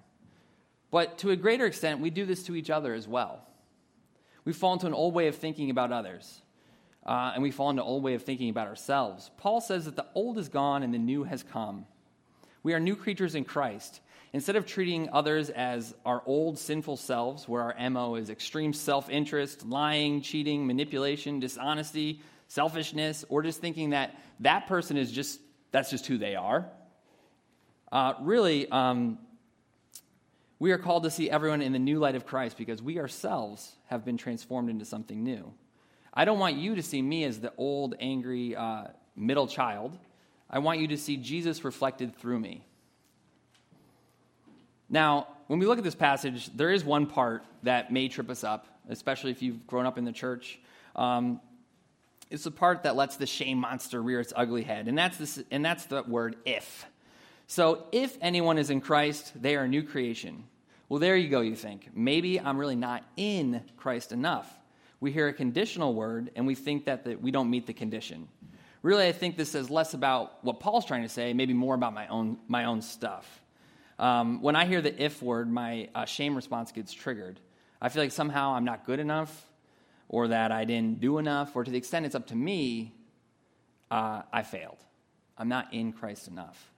But 0.92 1.18
to 1.20 1.32
a 1.32 1.36
greater 1.36 1.66
extent, 1.66 2.00
we 2.00 2.10
do 2.10 2.26
this 2.26 2.44
to 2.44 2.56
each 2.56 2.70
other 2.70 2.94
as 2.94 3.08
well 3.08 3.48
we 4.46 4.54
fall 4.54 4.74
into 4.74 4.88
an 4.88 4.94
old 4.94 5.14
way 5.14 5.28
of 5.28 5.36
thinking 5.36 5.70
about 5.70 5.92
others. 5.92 6.42
Uh, 7.06 7.32
and 7.34 7.42
we 7.42 7.52
fall 7.52 7.70
into 7.70 7.82
an 7.82 7.88
old 7.88 8.04
way 8.04 8.14
of 8.14 8.24
thinking 8.24 8.50
about 8.50 8.68
ourselves. 8.68 9.32
Paul 9.38 9.60
says 9.60 9.86
that 9.86 9.96
the 9.96 10.06
old 10.14 10.38
is 10.38 10.50
gone 10.50 10.84
and 10.84 10.94
the 10.94 11.00
new 11.00 11.24
has 11.24 11.44
come. 11.44 11.86
We 12.64 12.74
are 12.74 12.80
new 12.80 12.96
creatures 12.96 13.34
in 13.34 13.44
Christ. 13.44 14.02
Instead 14.34 14.56
of 14.56 14.66
treating 14.66 15.10
others 15.12 15.50
as 15.50 15.94
our 16.06 16.22
old 16.26 16.58
sinful 16.58 16.98
selves, 16.98 17.50
where 17.50 17.62
our 17.62 17.90
MO 17.90 18.16
is 18.16 18.30
extreme 18.30 18.72
self 18.72 19.10
interest, 19.10 19.66
lying, 19.66 20.22
cheating, 20.22 20.66
manipulation, 20.66 21.40
dishonesty, 21.40 22.22
selfishness, 22.48 23.26
or 23.30 23.42
just 23.42 23.60
thinking 23.60 23.90
that 23.90 24.16
that 24.40 24.68
person 24.68 24.96
is 24.96 25.12
just, 25.12 25.40
that's 25.72 25.90
just 25.90 26.06
who 26.06 26.18
they 26.18 26.36
are, 26.36 26.70
uh, 27.92 28.14
really, 28.22 28.70
um, 28.72 29.18
we 30.62 30.72
are 30.74 30.78
called 30.78 31.02
to 31.02 31.10
see 31.10 31.28
everyone 31.28 31.64
in 31.64 31.74
the 31.74 31.80
new 31.80 31.98
light 31.98 32.14
of 32.14 32.24
Christ 32.24 32.56
because 32.56 32.84
we 32.84 33.00
ourselves 33.00 33.72
have 33.88 34.06
been 34.06 34.16
transformed 34.16 34.70
into 34.70 34.86
something 34.86 35.24
new. 35.24 35.52
I 36.14 36.24
don't 36.24 36.38
want 36.38 36.58
you 36.58 36.76
to 36.76 36.84
see 36.84 37.02
me 37.02 37.24
as 37.24 37.40
the 37.40 37.52
old, 37.58 37.96
angry 38.00 38.56
uh, 38.56 38.84
middle 39.16 39.48
child. 39.48 39.98
I 40.48 40.60
want 40.60 40.80
you 40.80 40.90
to 40.90 40.98
see 41.00 41.18
Jesus 41.18 41.64
reflected 41.64 42.16
through 42.16 42.38
me. 42.38 42.64
Now, 44.88 45.30
when 45.48 45.58
we 45.58 45.66
look 45.66 45.80
at 45.80 45.84
this 45.84 45.96
passage, 45.96 46.56
there 46.56 46.70
is 46.70 46.86
one 46.86 47.08
part 47.08 47.44
that 47.64 47.92
may 47.92 48.08
trip 48.08 48.30
us 48.30 48.44
up, 48.44 48.68
especially 48.88 49.32
if 49.32 49.42
you've 49.42 49.66
grown 49.66 49.88
up 49.88 49.98
in 49.98 50.06
the 50.06 50.12
church. 50.12 50.60
Um, 50.96 51.42
it's 52.30 52.44
the 52.44 52.52
part 52.52 52.84
that 52.84 52.96
lets 52.96 53.18
the 53.18 53.26
shame 53.26 53.58
monster 53.58 54.00
rear 54.00 54.20
its 54.20 54.32
ugly 54.36 54.62
head, 54.62 54.88
and 54.88 54.96
that's, 54.96 55.18
this, 55.18 55.42
and 55.50 55.66
that's 55.66 55.86
the 55.86 56.04
word 56.04 56.36
if. 56.46 56.86
So, 57.52 57.84
if 57.92 58.18
anyone 58.22 58.58
is 58.58 58.70
in 58.70 58.80
Christ, 58.80 59.34
they 59.36 59.58
are 59.58 59.66
a 59.66 59.68
new 59.68 59.84
creation. 59.84 60.46
Well, 60.88 61.02
there 61.02 61.18
you 61.18 61.28
go, 61.28 61.42
you 61.42 61.58
think. 61.58 61.90
Maybe 61.94 62.40
I'm 62.40 62.58
really 62.58 62.78
not 62.78 63.04
in 63.18 63.62
Christ 63.76 64.14
enough. 64.14 64.50
We 65.02 65.12
hear 65.12 65.28
a 65.28 65.34
conditional 65.34 65.94
word 65.94 66.32
and 66.38 66.48
we 66.48 66.56
think 66.56 66.86
that 66.86 67.04
the, 67.04 67.16
we 67.16 67.30
don't 67.30 67.50
meet 67.50 67.68
the 67.68 67.74
condition. 67.74 68.30
Really, 68.84 69.06
I 69.06 69.12
think 69.12 69.36
this 69.36 69.52
says 69.52 69.70
less 69.70 69.94
about 69.94 70.42
what 70.46 70.62
Paul's 70.62 70.86
trying 70.86 71.02
to 71.02 71.10
say, 71.10 71.34
maybe 71.34 71.54
more 71.54 71.76
about 71.76 71.94
my 71.94 72.08
own, 72.08 72.38
my 72.48 72.64
own 72.64 72.82
stuff. 72.82 73.42
Um, 74.00 74.42
when 74.42 74.56
I 74.56 74.64
hear 74.64 74.82
the 74.82 75.04
if 75.04 75.22
word, 75.22 75.52
my 75.52 75.90
uh, 75.94 76.06
shame 76.06 76.38
response 76.38 76.72
gets 76.72 76.94
triggered. 76.94 77.38
I 77.82 77.90
feel 77.90 78.02
like 78.02 78.14
somehow 78.14 78.54
I'm 78.54 78.64
not 78.64 78.86
good 78.86 79.02
enough, 79.02 79.46
or 80.08 80.30
that 80.30 80.54
I 80.54 80.64
didn't 80.64 81.02
do 81.02 81.18
enough, 81.18 81.54
or 81.54 81.66
to 81.66 81.70
the 81.70 81.78
extent 81.78 82.06
it's 82.06 82.16
up 82.16 82.28
to 82.28 82.36
me, 82.38 82.94
uh, 83.92 84.22
I 84.32 84.44
failed. 84.44 84.78
I'm 85.38 85.50
not 85.50 85.74
in 85.74 85.92
Christ 85.92 86.30
enough. 86.30 86.71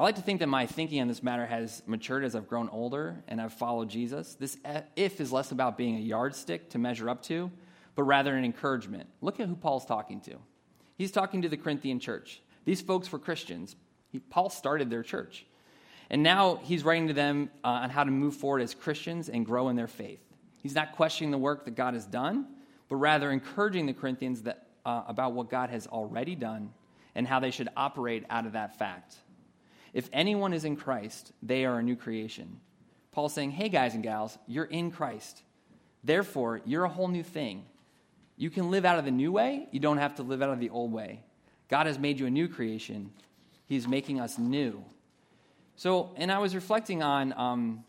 I 0.00 0.02
like 0.02 0.16
to 0.16 0.22
think 0.22 0.40
that 0.40 0.46
my 0.46 0.64
thinking 0.64 1.02
on 1.02 1.08
this 1.08 1.22
matter 1.22 1.44
has 1.44 1.82
matured 1.86 2.24
as 2.24 2.34
I've 2.34 2.48
grown 2.48 2.70
older 2.70 3.22
and 3.28 3.38
I've 3.38 3.52
followed 3.52 3.90
Jesus. 3.90 4.34
This 4.34 4.56
if 4.96 5.20
is 5.20 5.30
less 5.30 5.52
about 5.52 5.76
being 5.76 5.96
a 5.96 6.00
yardstick 6.00 6.70
to 6.70 6.78
measure 6.78 7.10
up 7.10 7.22
to, 7.24 7.50
but 7.94 8.04
rather 8.04 8.34
an 8.34 8.42
encouragement. 8.42 9.10
Look 9.20 9.40
at 9.40 9.46
who 9.46 9.54
Paul's 9.54 9.84
talking 9.84 10.22
to. 10.22 10.36
He's 10.96 11.10
talking 11.10 11.42
to 11.42 11.50
the 11.50 11.58
Corinthian 11.58 12.00
church. 12.00 12.40
These 12.64 12.80
folks 12.80 13.12
were 13.12 13.18
Christians. 13.18 13.76
He, 14.08 14.20
Paul 14.20 14.48
started 14.48 14.88
their 14.88 15.02
church. 15.02 15.44
And 16.08 16.22
now 16.22 16.60
he's 16.62 16.82
writing 16.82 17.08
to 17.08 17.12
them 17.12 17.50
uh, 17.62 17.68
on 17.68 17.90
how 17.90 18.04
to 18.04 18.10
move 18.10 18.34
forward 18.36 18.62
as 18.62 18.72
Christians 18.72 19.28
and 19.28 19.44
grow 19.44 19.68
in 19.68 19.76
their 19.76 19.86
faith. 19.86 20.22
He's 20.62 20.74
not 20.74 20.92
questioning 20.92 21.30
the 21.30 21.36
work 21.36 21.66
that 21.66 21.74
God 21.74 21.92
has 21.92 22.06
done, 22.06 22.46
but 22.88 22.96
rather 22.96 23.30
encouraging 23.30 23.84
the 23.84 23.92
Corinthians 23.92 24.40
that, 24.44 24.66
uh, 24.86 25.02
about 25.08 25.34
what 25.34 25.50
God 25.50 25.68
has 25.68 25.86
already 25.86 26.36
done 26.36 26.70
and 27.14 27.26
how 27.26 27.38
they 27.38 27.50
should 27.50 27.68
operate 27.76 28.24
out 28.30 28.46
of 28.46 28.52
that 28.52 28.78
fact. 28.78 29.16
If 29.92 30.08
anyone 30.12 30.52
is 30.52 30.64
in 30.64 30.76
Christ, 30.76 31.32
they 31.42 31.64
are 31.64 31.78
a 31.78 31.82
new 31.82 31.96
creation. 31.96 32.60
Paul's 33.12 33.34
saying, 33.34 33.50
hey, 33.50 33.68
guys 33.68 33.94
and 33.94 34.02
gals, 34.02 34.38
you're 34.46 34.64
in 34.64 34.90
Christ. 34.90 35.42
Therefore, 36.04 36.60
you're 36.64 36.84
a 36.84 36.88
whole 36.88 37.08
new 37.08 37.22
thing. 37.22 37.64
You 38.36 38.50
can 38.50 38.70
live 38.70 38.84
out 38.84 38.98
of 38.98 39.04
the 39.04 39.10
new 39.10 39.32
way, 39.32 39.68
you 39.70 39.80
don't 39.80 39.98
have 39.98 40.16
to 40.16 40.22
live 40.22 40.40
out 40.40 40.50
of 40.50 40.60
the 40.60 40.70
old 40.70 40.92
way. 40.92 41.22
God 41.68 41.86
has 41.86 41.98
made 41.98 42.18
you 42.18 42.26
a 42.26 42.30
new 42.30 42.48
creation, 42.48 43.12
He's 43.66 43.86
making 43.86 44.18
us 44.18 44.38
new. 44.38 44.82
So, 45.76 46.12
and 46.16 46.32
I 46.32 46.38
was 46.38 46.54
reflecting 46.54 47.02
on 47.02 47.32
um, 47.34 47.84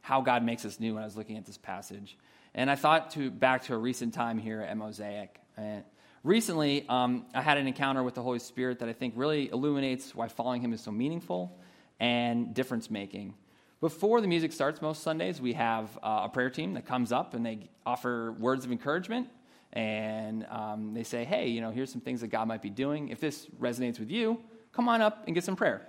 how 0.00 0.20
God 0.20 0.44
makes 0.44 0.64
us 0.64 0.80
new 0.80 0.94
when 0.94 1.02
I 1.02 1.06
was 1.06 1.16
looking 1.16 1.36
at 1.36 1.44
this 1.44 1.58
passage. 1.58 2.16
And 2.54 2.70
I 2.70 2.74
thought 2.74 3.10
to, 3.12 3.30
back 3.30 3.64
to 3.64 3.74
a 3.74 3.78
recent 3.78 4.14
time 4.14 4.38
here 4.38 4.62
at 4.62 4.76
Mosaic. 4.76 5.40
And 5.56 5.84
recently, 6.26 6.84
um, 6.88 7.24
I 7.32 7.40
had 7.40 7.56
an 7.56 7.66
encounter 7.66 8.02
with 8.02 8.14
the 8.14 8.22
Holy 8.22 8.40
Spirit 8.40 8.80
that 8.80 8.88
I 8.88 8.92
think 8.92 9.14
really 9.16 9.48
illuminates 9.50 10.14
why 10.14 10.28
following 10.28 10.60
Him 10.60 10.72
is 10.72 10.80
so 10.80 10.90
meaningful 10.90 11.56
and 12.00 12.52
difference 12.52 12.90
making. 12.90 13.34
Before 13.80 14.20
the 14.20 14.26
music 14.26 14.52
starts, 14.52 14.82
most 14.82 15.02
Sundays, 15.02 15.40
we 15.40 15.52
have 15.52 15.96
uh, 16.02 16.22
a 16.24 16.28
prayer 16.28 16.50
team 16.50 16.74
that 16.74 16.84
comes 16.84 17.12
up 17.12 17.34
and 17.34 17.46
they 17.46 17.70
offer 17.84 18.32
words 18.32 18.64
of 18.64 18.72
encouragement. 18.72 19.28
And 19.72 20.46
um, 20.50 20.94
they 20.94 21.04
say, 21.04 21.24
hey, 21.24 21.48
you 21.48 21.60
know, 21.60 21.70
here's 21.70 21.92
some 21.92 22.00
things 22.00 22.22
that 22.22 22.28
God 22.28 22.48
might 22.48 22.62
be 22.62 22.70
doing. 22.70 23.08
If 23.10 23.20
this 23.20 23.46
resonates 23.60 24.00
with 24.00 24.10
you, 24.10 24.40
come 24.72 24.88
on 24.88 25.02
up 25.02 25.24
and 25.26 25.34
get 25.34 25.44
some 25.44 25.56
prayer. 25.56 25.86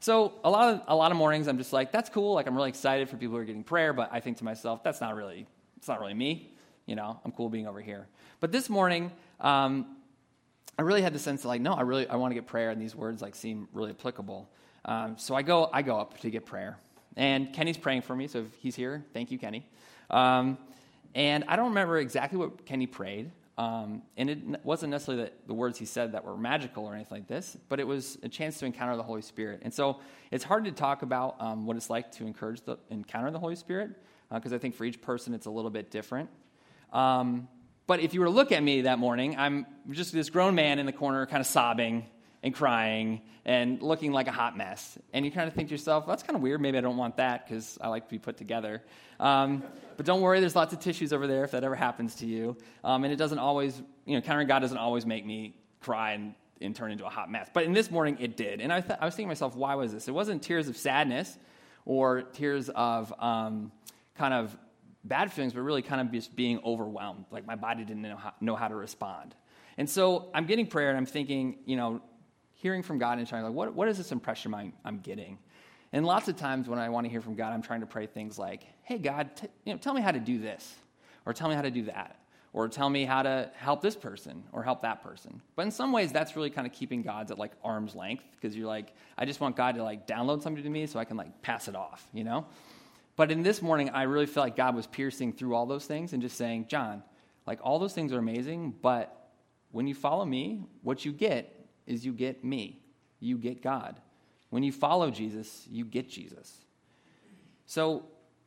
So 0.00 0.34
a 0.44 0.50
lot 0.50 0.74
of 0.74 0.82
a 0.86 0.94
lot 0.94 1.10
of 1.10 1.16
mornings 1.16 1.48
I'm 1.48 1.58
just 1.58 1.72
like, 1.72 1.90
that's 1.90 2.10
cool. 2.10 2.34
Like 2.34 2.46
I'm 2.46 2.54
really 2.54 2.68
excited 2.68 3.08
for 3.08 3.16
people 3.16 3.36
who 3.36 3.42
are 3.42 3.44
getting 3.44 3.64
prayer, 3.64 3.92
but 3.92 4.10
I 4.12 4.20
think 4.20 4.36
to 4.38 4.44
myself, 4.44 4.84
that's 4.84 5.00
not 5.00 5.16
really 5.16 5.46
it's 5.76 5.88
not 5.88 6.00
really 6.00 6.14
me. 6.14 6.54
You 6.86 6.94
know, 6.94 7.18
I'm 7.24 7.32
cool 7.32 7.48
being 7.48 7.66
over 7.66 7.80
here. 7.80 8.06
But 8.40 8.52
this 8.52 8.68
morning, 8.68 9.10
um, 9.40 9.96
I 10.78 10.82
really 10.82 11.02
had 11.02 11.12
the 11.12 11.18
sense 11.18 11.42
that 11.42 11.48
like, 11.48 11.60
no, 11.60 11.72
I 11.72 11.82
really 11.82 12.08
I 12.08 12.16
want 12.16 12.30
to 12.30 12.34
get 12.34 12.46
prayer, 12.46 12.70
and 12.70 12.80
these 12.80 12.94
words 12.94 13.22
like 13.22 13.34
seem 13.34 13.68
really 13.72 13.90
applicable. 13.90 14.48
Um, 14.84 15.16
so 15.18 15.34
I 15.34 15.42
go 15.42 15.70
I 15.72 15.82
go 15.82 15.98
up 15.98 16.18
to 16.20 16.30
get 16.30 16.46
prayer, 16.46 16.78
and 17.16 17.52
Kenny's 17.52 17.78
praying 17.78 18.02
for 18.02 18.14
me. 18.14 18.26
So 18.26 18.40
if 18.40 18.54
he's 18.60 18.76
here, 18.76 19.04
thank 19.12 19.30
you, 19.30 19.38
Kenny. 19.38 19.66
Um, 20.10 20.58
and 21.14 21.44
I 21.46 21.56
don't 21.56 21.68
remember 21.68 21.98
exactly 21.98 22.38
what 22.38 22.66
Kenny 22.66 22.86
prayed. 22.86 23.30
Um, 23.56 24.02
and 24.16 24.28
it 24.28 24.38
wasn't 24.64 24.90
necessarily 24.90 25.30
the 25.46 25.54
words 25.54 25.78
he 25.78 25.84
said 25.84 26.12
that 26.12 26.24
were 26.24 26.36
magical 26.36 26.86
or 26.86 26.94
anything 26.94 27.18
like 27.18 27.28
this, 27.28 27.56
but 27.68 27.78
it 27.78 27.86
was 27.86 28.18
a 28.24 28.28
chance 28.28 28.58
to 28.58 28.66
encounter 28.66 28.96
the 28.96 29.02
Holy 29.04 29.22
Spirit. 29.22 29.60
And 29.62 29.72
so 29.72 30.00
it's 30.32 30.42
hard 30.42 30.64
to 30.64 30.72
talk 30.72 31.02
about 31.02 31.36
um, 31.40 31.64
what 31.64 31.76
it's 31.76 31.88
like 31.88 32.10
to 32.12 32.26
encourage 32.26 32.62
the 32.62 32.78
encounter 32.90 33.30
the 33.30 33.38
Holy 33.38 33.54
Spirit 33.54 33.90
because 34.32 34.52
uh, 34.52 34.56
I 34.56 34.58
think 34.58 34.74
for 34.74 34.84
each 34.84 35.00
person 35.00 35.34
it's 35.34 35.46
a 35.46 35.50
little 35.50 35.70
bit 35.70 35.92
different. 35.92 36.30
Um, 36.92 37.46
but 37.86 38.00
if 38.00 38.14
you 38.14 38.20
were 38.20 38.26
to 38.26 38.32
look 38.32 38.52
at 38.52 38.62
me 38.62 38.82
that 38.82 38.98
morning, 38.98 39.36
I'm 39.38 39.66
just 39.90 40.12
this 40.12 40.30
grown 40.30 40.54
man 40.54 40.78
in 40.78 40.86
the 40.86 40.92
corner, 40.92 41.26
kind 41.26 41.40
of 41.40 41.46
sobbing 41.46 42.06
and 42.42 42.54
crying 42.54 43.20
and 43.44 43.82
looking 43.82 44.12
like 44.12 44.26
a 44.26 44.32
hot 44.32 44.56
mess. 44.56 44.98
And 45.12 45.24
you 45.24 45.30
kind 45.30 45.48
of 45.48 45.54
think 45.54 45.68
to 45.68 45.74
yourself, 45.74 46.06
that's 46.06 46.22
kind 46.22 46.36
of 46.36 46.42
weird. 46.42 46.60
Maybe 46.60 46.78
I 46.78 46.80
don't 46.80 46.96
want 46.96 47.16
that 47.18 47.46
because 47.46 47.76
I 47.80 47.88
like 47.88 48.04
to 48.04 48.10
be 48.10 48.18
put 48.18 48.36
together. 48.36 48.82
Um, 49.20 49.62
but 49.96 50.06
don't 50.06 50.22
worry, 50.22 50.40
there's 50.40 50.56
lots 50.56 50.72
of 50.72 50.80
tissues 50.80 51.12
over 51.12 51.26
there 51.26 51.44
if 51.44 51.50
that 51.50 51.64
ever 51.64 51.74
happens 51.74 52.16
to 52.16 52.26
you. 52.26 52.56
Um, 52.82 53.04
and 53.04 53.12
it 53.12 53.16
doesn't 53.16 53.38
always, 53.38 53.76
you 54.06 54.12
know, 54.12 54.16
encountering 54.16 54.48
God 54.48 54.60
doesn't 54.60 54.78
always 54.78 55.04
make 55.04 55.26
me 55.26 55.56
cry 55.80 56.12
and, 56.12 56.34
and 56.60 56.74
turn 56.74 56.90
into 56.90 57.04
a 57.04 57.10
hot 57.10 57.30
mess. 57.30 57.48
But 57.52 57.64
in 57.64 57.74
this 57.74 57.90
morning, 57.90 58.16
it 58.20 58.36
did. 58.36 58.60
And 58.60 58.72
I, 58.72 58.80
th- 58.80 58.98
I 59.00 59.04
was 59.04 59.14
thinking 59.14 59.28
to 59.28 59.30
myself, 59.30 59.56
why 59.56 59.74
was 59.74 59.92
this? 59.92 60.08
It 60.08 60.12
wasn't 60.12 60.42
tears 60.42 60.68
of 60.68 60.76
sadness 60.76 61.36
or 61.84 62.22
tears 62.22 62.70
of 62.70 63.12
um, 63.18 63.72
kind 64.16 64.32
of 64.32 64.56
bad 65.04 65.32
feelings, 65.32 65.52
but 65.52 65.62
really 65.62 65.82
kind 65.82 66.00
of 66.00 66.10
just 66.12 66.34
being 66.34 66.60
overwhelmed. 66.64 67.26
Like 67.30 67.46
my 67.46 67.56
body 67.56 67.84
didn't 67.84 68.02
know 68.02 68.16
how, 68.16 68.32
know 68.40 68.56
how 68.56 68.68
to 68.68 68.74
respond. 68.74 69.34
And 69.76 69.88
so 69.88 70.30
I'm 70.34 70.46
getting 70.46 70.66
prayer 70.66 70.88
and 70.88 70.96
I'm 70.96 71.06
thinking, 71.06 71.58
you 71.66 71.76
know, 71.76 72.00
hearing 72.52 72.82
from 72.82 72.98
God 72.98 73.18
and 73.18 73.28
trying, 73.28 73.44
like, 73.44 73.52
what, 73.52 73.74
what 73.74 73.88
is 73.88 73.98
this 73.98 74.12
impression 74.12 74.54
I'm, 74.54 74.72
I'm 74.84 75.00
getting? 75.00 75.38
And 75.92 76.06
lots 76.06 76.28
of 76.28 76.36
times 76.36 76.68
when 76.68 76.78
I 76.78 76.88
want 76.88 77.04
to 77.04 77.10
hear 77.10 77.20
from 77.20 77.34
God, 77.34 77.52
I'm 77.52 77.62
trying 77.62 77.80
to 77.80 77.86
pray 77.86 78.06
things 78.06 78.38
like, 78.38 78.64
hey, 78.82 78.98
God, 78.98 79.36
t- 79.36 79.48
you 79.64 79.72
know, 79.72 79.78
tell 79.78 79.94
me 79.94 80.00
how 80.00 80.10
to 80.10 80.18
do 80.18 80.38
this, 80.38 80.74
or 81.26 81.32
tell 81.32 81.48
me 81.48 81.54
how 81.54 81.62
to 81.62 81.70
do 81.70 81.84
that, 81.84 82.18
or 82.52 82.68
tell 82.68 82.88
me 82.88 83.04
how 83.04 83.22
to 83.22 83.50
help 83.54 83.82
this 83.82 83.96
person 83.96 84.42
or 84.52 84.62
help 84.62 84.82
that 84.82 85.02
person. 85.02 85.40
But 85.56 85.66
in 85.66 85.70
some 85.70 85.92
ways, 85.92 86.10
that's 86.10 86.36
really 86.36 86.50
kind 86.50 86.66
of 86.66 86.72
keeping 86.72 87.02
God's 87.02 87.30
at 87.30 87.38
like 87.38 87.52
arm's 87.62 87.94
length 87.94 88.24
because 88.32 88.56
you're 88.56 88.66
like, 88.66 88.94
I 89.18 89.24
just 89.24 89.40
want 89.40 89.56
God 89.56 89.74
to 89.74 89.82
like 89.82 90.06
download 90.06 90.42
something 90.42 90.62
to 90.62 90.70
me 90.70 90.86
so 90.86 90.98
I 90.98 91.04
can 91.04 91.16
like 91.16 91.42
pass 91.42 91.68
it 91.68 91.76
off, 91.76 92.06
you 92.12 92.24
know? 92.24 92.46
But 93.16 93.30
in 93.30 93.42
this 93.42 93.62
morning, 93.62 93.90
I 93.90 94.02
really 94.04 94.26
felt 94.26 94.46
like 94.46 94.56
God 94.56 94.74
was 94.74 94.86
piercing 94.86 95.32
through 95.32 95.54
all 95.54 95.66
those 95.66 95.86
things 95.86 96.12
and 96.12 96.22
just 96.22 96.36
saying, 96.36 96.66
John, 96.68 97.02
like 97.46 97.60
all 97.62 97.78
those 97.78 97.92
things 97.92 98.12
are 98.12 98.18
amazing, 98.18 98.74
but 98.82 99.30
when 99.70 99.86
you 99.86 99.94
follow 99.94 100.24
me, 100.24 100.64
what 100.82 101.04
you 101.04 101.12
get 101.12 101.66
is 101.86 102.04
you 102.04 102.12
get 102.12 102.44
me, 102.44 102.80
you 103.20 103.36
get 103.38 103.62
God. 103.62 104.00
When 104.50 104.62
you 104.62 104.72
follow 104.72 105.10
Jesus, 105.10 105.66
you 105.70 105.84
get 105.84 106.08
Jesus. 106.08 106.64
So 107.66 108.04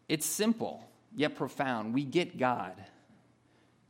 it's 0.08 0.25
simple, 0.25 0.84
yet 1.15 1.36
profound. 1.36 1.93
We 1.93 2.03
get 2.03 2.38
God. 2.38 2.73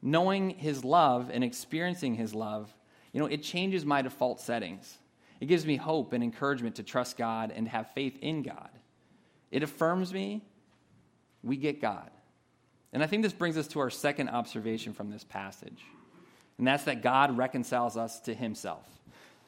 Knowing 0.01 0.51
His 0.51 0.83
love 0.83 1.29
and 1.31 1.43
experiencing 1.43 2.15
His 2.15 2.33
love, 2.33 2.73
you 3.13 3.19
know, 3.19 3.27
it 3.27 3.43
changes 3.43 3.85
my 3.85 4.01
default 4.01 4.39
settings. 4.41 4.97
It 5.39 5.45
gives 5.45 5.65
me 5.65 5.75
hope 5.75 6.13
and 6.13 6.23
encouragement 6.23 6.75
to 6.75 6.83
trust 6.83 7.17
God 7.17 7.51
and 7.55 7.67
have 7.67 7.91
faith 7.91 8.17
in 8.21 8.41
God. 8.41 8.69
It 9.51 9.63
affirms 9.63 10.13
me. 10.13 10.43
We 11.43 11.57
get 11.57 11.81
God. 11.81 12.09
And 12.93 13.03
I 13.03 13.07
think 13.07 13.23
this 13.23 13.33
brings 13.33 13.57
us 13.57 13.67
to 13.69 13.79
our 13.79 13.89
second 13.89 14.29
observation 14.29 14.93
from 14.93 15.11
this 15.11 15.23
passage, 15.23 15.83
and 16.57 16.65
that's 16.65 16.85
that 16.85 17.03
God 17.03 17.37
reconciles 17.37 17.97
us 17.97 18.19
to 18.21 18.33
Himself. 18.33 18.85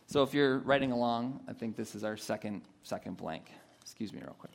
So 0.07 0.23
if 0.23 0.33
you're 0.33 0.59
writing 0.59 0.91
along, 0.91 1.39
I 1.47 1.53
think 1.53 1.75
this 1.75 1.95
is 1.95 2.03
our 2.03 2.17
second 2.17 2.61
second 2.83 3.17
blank. 3.17 3.51
Excuse 3.81 4.13
me 4.13 4.19
real 4.19 4.35
quick. 4.37 4.51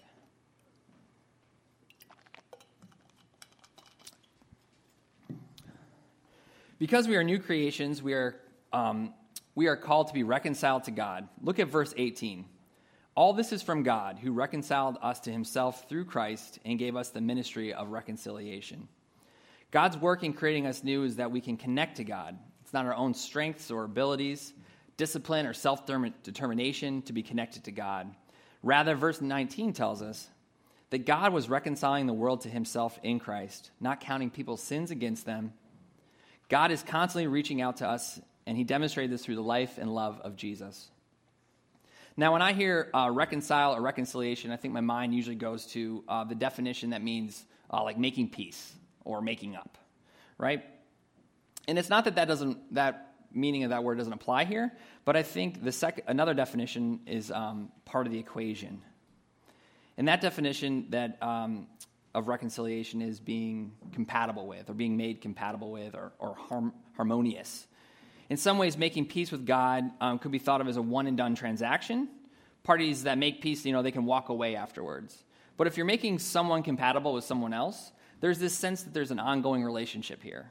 Because 6.78 7.08
we 7.08 7.16
are 7.16 7.24
new 7.24 7.38
creations, 7.38 8.02
we 8.02 8.12
are, 8.12 8.36
um, 8.72 9.14
we 9.54 9.68
are 9.68 9.76
called 9.76 10.08
to 10.08 10.14
be 10.14 10.22
reconciled 10.22 10.84
to 10.84 10.90
God. 10.90 11.28
Look 11.40 11.58
at 11.58 11.68
verse 11.68 11.94
18. 11.96 12.44
All 13.16 13.33
this 13.33 13.53
is 13.53 13.62
from 13.62 13.85
God, 13.85 14.18
who 14.18 14.33
reconciled 14.33 14.98
us 15.00 15.20
to 15.20 15.31
himself 15.31 15.88
through 15.88 16.07
Christ 16.07 16.59
and 16.64 16.79
gave 16.79 16.96
us 16.96 17.11
the 17.11 17.20
ministry 17.20 17.72
of 17.72 17.90
reconciliation. 17.90 18.88
God's 19.70 19.96
work 19.96 20.24
in 20.24 20.33
creating 20.33 20.66
us 20.66 20.83
new 20.83 21.05
is 21.05 21.16
that 21.16 21.31
we 21.31 21.40
can 21.40 21.57
connect 21.57 21.98
to 21.98 22.05
God. 22.05 22.37
It's 22.62 22.72
not 22.72 22.87
our 22.87 22.94
own 22.94 23.14
strengths 23.14 23.70
or 23.70 23.85
abilities, 23.85 24.53
discipline, 24.96 25.46
or 25.46 25.53
self 25.53 25.87
determination 25.87 27.03
to 27.03 27.12
be 27.12 27.22
connected 27.22 27.64
to 27.64 27.72
God. 27.72 28.12
Rather, 28.64 28.96
verse 28.96 29.20
19 29.20 29.74
tells 29.74 30.03
us 30.03 30.29
that 30.90 31.07
God 31.07 31.33
was 31.33 31.48
reconciling 31.48 32.07
the 32.07 32.12
world 32.12 32.42
to 32.42 32.48
himself 32.48 32.98
in 33.03 33.20
Christ, 33.20 33.70
not 33.81 34.00
counting 34.00 34.31
people's 34.31 34.62
sins 34.62 34.90
against 34.90 35.27
them. 35.27 35.53
God 36.48 36.70
is 36.70 36.83
constantly 36.83 37.27
reaching 37.27 37.61
out 37.61 37.79
to 37.79 37.88
us, 37.88 38.20
and 38.46 38.57
he 38.57 38.64
demonstrated 38.64 39.12
this 39.12 39.24
through 39.24 39.37
the 39.37 39.42
life 39.42 39.79
and 39.79 39.94
love 39.94 40.20
of 40.22 40.37
Jesus. 40.37 40.90
Now, 42.16 42.33
when 42.33 42.42
I 42.42 42.53
hear 42.53 42.90
uh, 42.94 43.11
reconcile 43.12 43.74
or 43.74 43.81
reconciliation, 43.81 44.53
I 44.53 44.57
think 44.57 44.72
my 44.72 44.81
mind 44.81 45.14
usually 45.14 45.35
goes 45.35 45.66
to 45.68 46.05
uh, 46.09 46.24
the 46.24 46.37
definition 46.37 46.90
that 46.90 47.03
means 47.03 47.44
uh, 47.72 47.83
like 47.83 47.98
making 47.98 48.31
peace 48.31 48.72
or 49.05 49.20
making 49.20 49.57
up, 49.57 49.79
right? 50.38 50.64
And 51.66 51.79
it's 51.79 51.90
not 51.90 52.05
that 52.05 52.16
that 52.16 52.29
doesn't 52.29 52.74
that 52.74 53.14
meaning 53.33 53.64
of 53.64 53.70
that 53.70 53.83
word 53.83 53.98
doesn't 53.98 54.12
apply 54.12 54.44
here, 54.44 54.72
but 55.05 55.16
I 55.16 55.24
think 55.24 55.64
the 55.64 55.72
sec- 55.72 56.05
another 56.07 56.35
definition 56.35 57.00
is 57.07 57.33
um, 57.33 57.72
part 57.85 58.07
of 58.07 58.12
the 58.12 58.18
equation. 58.18 58.81
And 59.96 60.07
that 60.07 60.20
definition 60.20 60.87
that 60.90 61.20
um, 61.20 61.66
of 62.14 62.29
reconciliation 62.29 63.03
is 63.03 63.18
being 63.18 63.72
compatible 63.92 64.46
with, 64.46 64.70
or 64.70 64.74
being 64.74 64.96
made 64.96 65.20
compatible 65.20 65.72
with, 65.72 65.94
or, 65.94 66.12
or 66.20 66.37
harm- 66.37 66.74
harmonious. 66.96 67.66
In 68.30 68.37
some 68.37 68.58
ways, 68.58 68.76
making 68.76 69.06
peace 69.06 69.30
with 69.30 69.46
God 69.46 69.90
um, 70.00 70.18
could 70.18 70.32
be 70.32 70.38
thought 70.38 70.60
of 70.60 70.68
as 70.68 70.76
a 70.76 70.82
one 70.82 71.06
and 71.06 71.16
done 71.16 71.34
transaction. 71.34 72.08
Parties 72.62 73.02
that 73.02 73.18
make 73.18 73.42
peace, 73.42 73.64
you 73.66 73.72
know, 73.72 73.82
they 73.82 73.90
can 73.90 74.06
walk 74.06 74.30
away 74.30 74.56
afterwards. 74.56 75.22
But 75.56 75.66
if 75.66 75.76
you're 75.76 75.87
making 75.87 76.18
someone 76.18 76.62
compatible 76.62 77.12
with 77.12 77.24
someone 77.24 77.52
else, 77.52 77.92
there's 78.20 78.38
this 78.38 78.54
sense 78.54 78.82
that 78.82 78.94
there's 78.94 79.10
an 79.10 79.18
ongoing 79.18 79.62
relationship 79.62 80.22
here. 80.22 80.50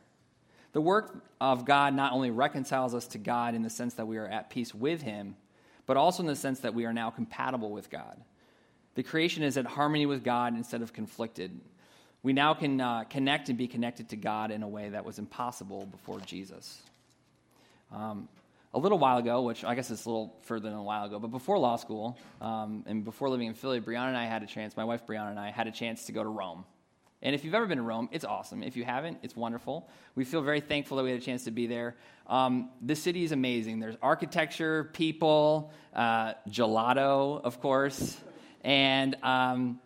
The 0.73 0.81
work 0.81 1.23
of 1.41 1.65
God 1.65 1.93
not 1.93 2.13
only 2.13 2.31
reconciles 2.31 2.93
us 2.93 3.07
to 3.07 3.17
God 3.17 3.55
in 3.55 3.63
the 3.63 3.69
sense 3.69 3.95
that 3.95 4.07
we 4.07 4.17
are 4.17 4.27
at 4.27 4.49
peace 4.49 4.73
with 4.73 5.01
Him, 5.01 5.35
but 5.85 5.97
also 5.97 6.21
in 6.21 6.27
the 6.27 6.35
sense 6.35 6.61
that 6.61 6.73
we 6.73 6.85
are 6.85 6.93
now 6.93 7.09
compatible 7.09 7.71
with 7.71 7.89
God. 7.89 8.17
The 8.95 9.03
creation 9.03 9.43
is 9.43 9.57
at 9.57 9.65
harmony 9.65 10.05
with 10.05 10.23
God 10.23 10.55
instead 10.55 10.81
of 10.81 10.93
conflicted. 10.93 11.59
We 12.21 12.33
now 12.33 12.53
can 12.53 12.79
uh, 12.79 13.03
connect 13.03 13.49
and 13.49 13.57
be 13.57 13.67
connected 13.67 14.09
to 14.09 14.15
God 14.15 14.51
in 14.51 14.63
a 14.63 14.67
way 14.67 14.89
that 14.89 15.03
was 15.03 15.19
impossible 15.19 15.87
before 15.87 16.19
Jesus. 16.21 16.81
Um, 17.91 18.27
a 18.73 18.79
little 18.79 18.97
while 18.97 19.17
ago, 19.17 19.43
which 19.43 19.63
I 19.63 19.75
guess 19.75 19.91
it's 19.91 20.05
a 20.05 20.09
little 20.09 20.35
further 20.41 20.69
than 20.69 20.77
a 20.77 20.83
while 20.83 21.05
ago, 21.05 21.19
but 21.19 21.29
before 21.29 21.59
law 21.59 21.75
school 21.75 22.17
um, 22.41 22.83
and 22.87 23.05
before 23.05 23.29
living 23.29 23.47
in 23.47 23.53
Philly, 23.53 23.79
Brianna 23.79 24.07
and 24.07 24.17
I 24.17 24.25
had 24.25 24.41
a 24.41 24.47
chance, 24.47 24.75
my 24.75 24.83
wife 24.83 25.05
Brianna 25.05 25.29
and 25.29 25.39
I 25.39 25.51
had 25.51 25.67
a 25.67 25.71
chance 25.71 26.05
to 26.05 26.11
go 26.11 26.23
to 26.23 26.29
Rome. 26.29 26.65
And 27.21 27.33
if 27.33 27.45
you've 27.45 27.53
ever 27.53 27.67
been 27.67 27.77
to 27.77 27.83
Rome, 27.83 28.09
it's 28.11 28.25
awesome. 28.25 28.63
If 28.63 28.75
you 28.75 28.83
haven't, 28.83 29.19
it's 29.21 29.35
wonderful. 29.35 29.87
We 30.13 30.25
feel 30.25 30.41
very 30.41 30.59
thankful 30.59 30.97
that 30.97 31.03
we 31.03 31.11
had 31.11 31.21
a 31.21 31.23
chance 31.23 31.45
to 31.45 31.51
be 31.51 31.67
there. 31.67 31.95
Um, 32.27 32.69
the 32.81 32.95
city 32.95 33.23
is 33.23 33.31
amazing. 33.31 33.79
There's 33.79 33.95
architecture, 34.01 34.89
people, 34.91 35.71
uh, 35.95 36.33
gelato, 36.49 37.41
of 37.41 37.61
course. 37.61 38.17
And 38.61 39.15
um, 39.23 39.79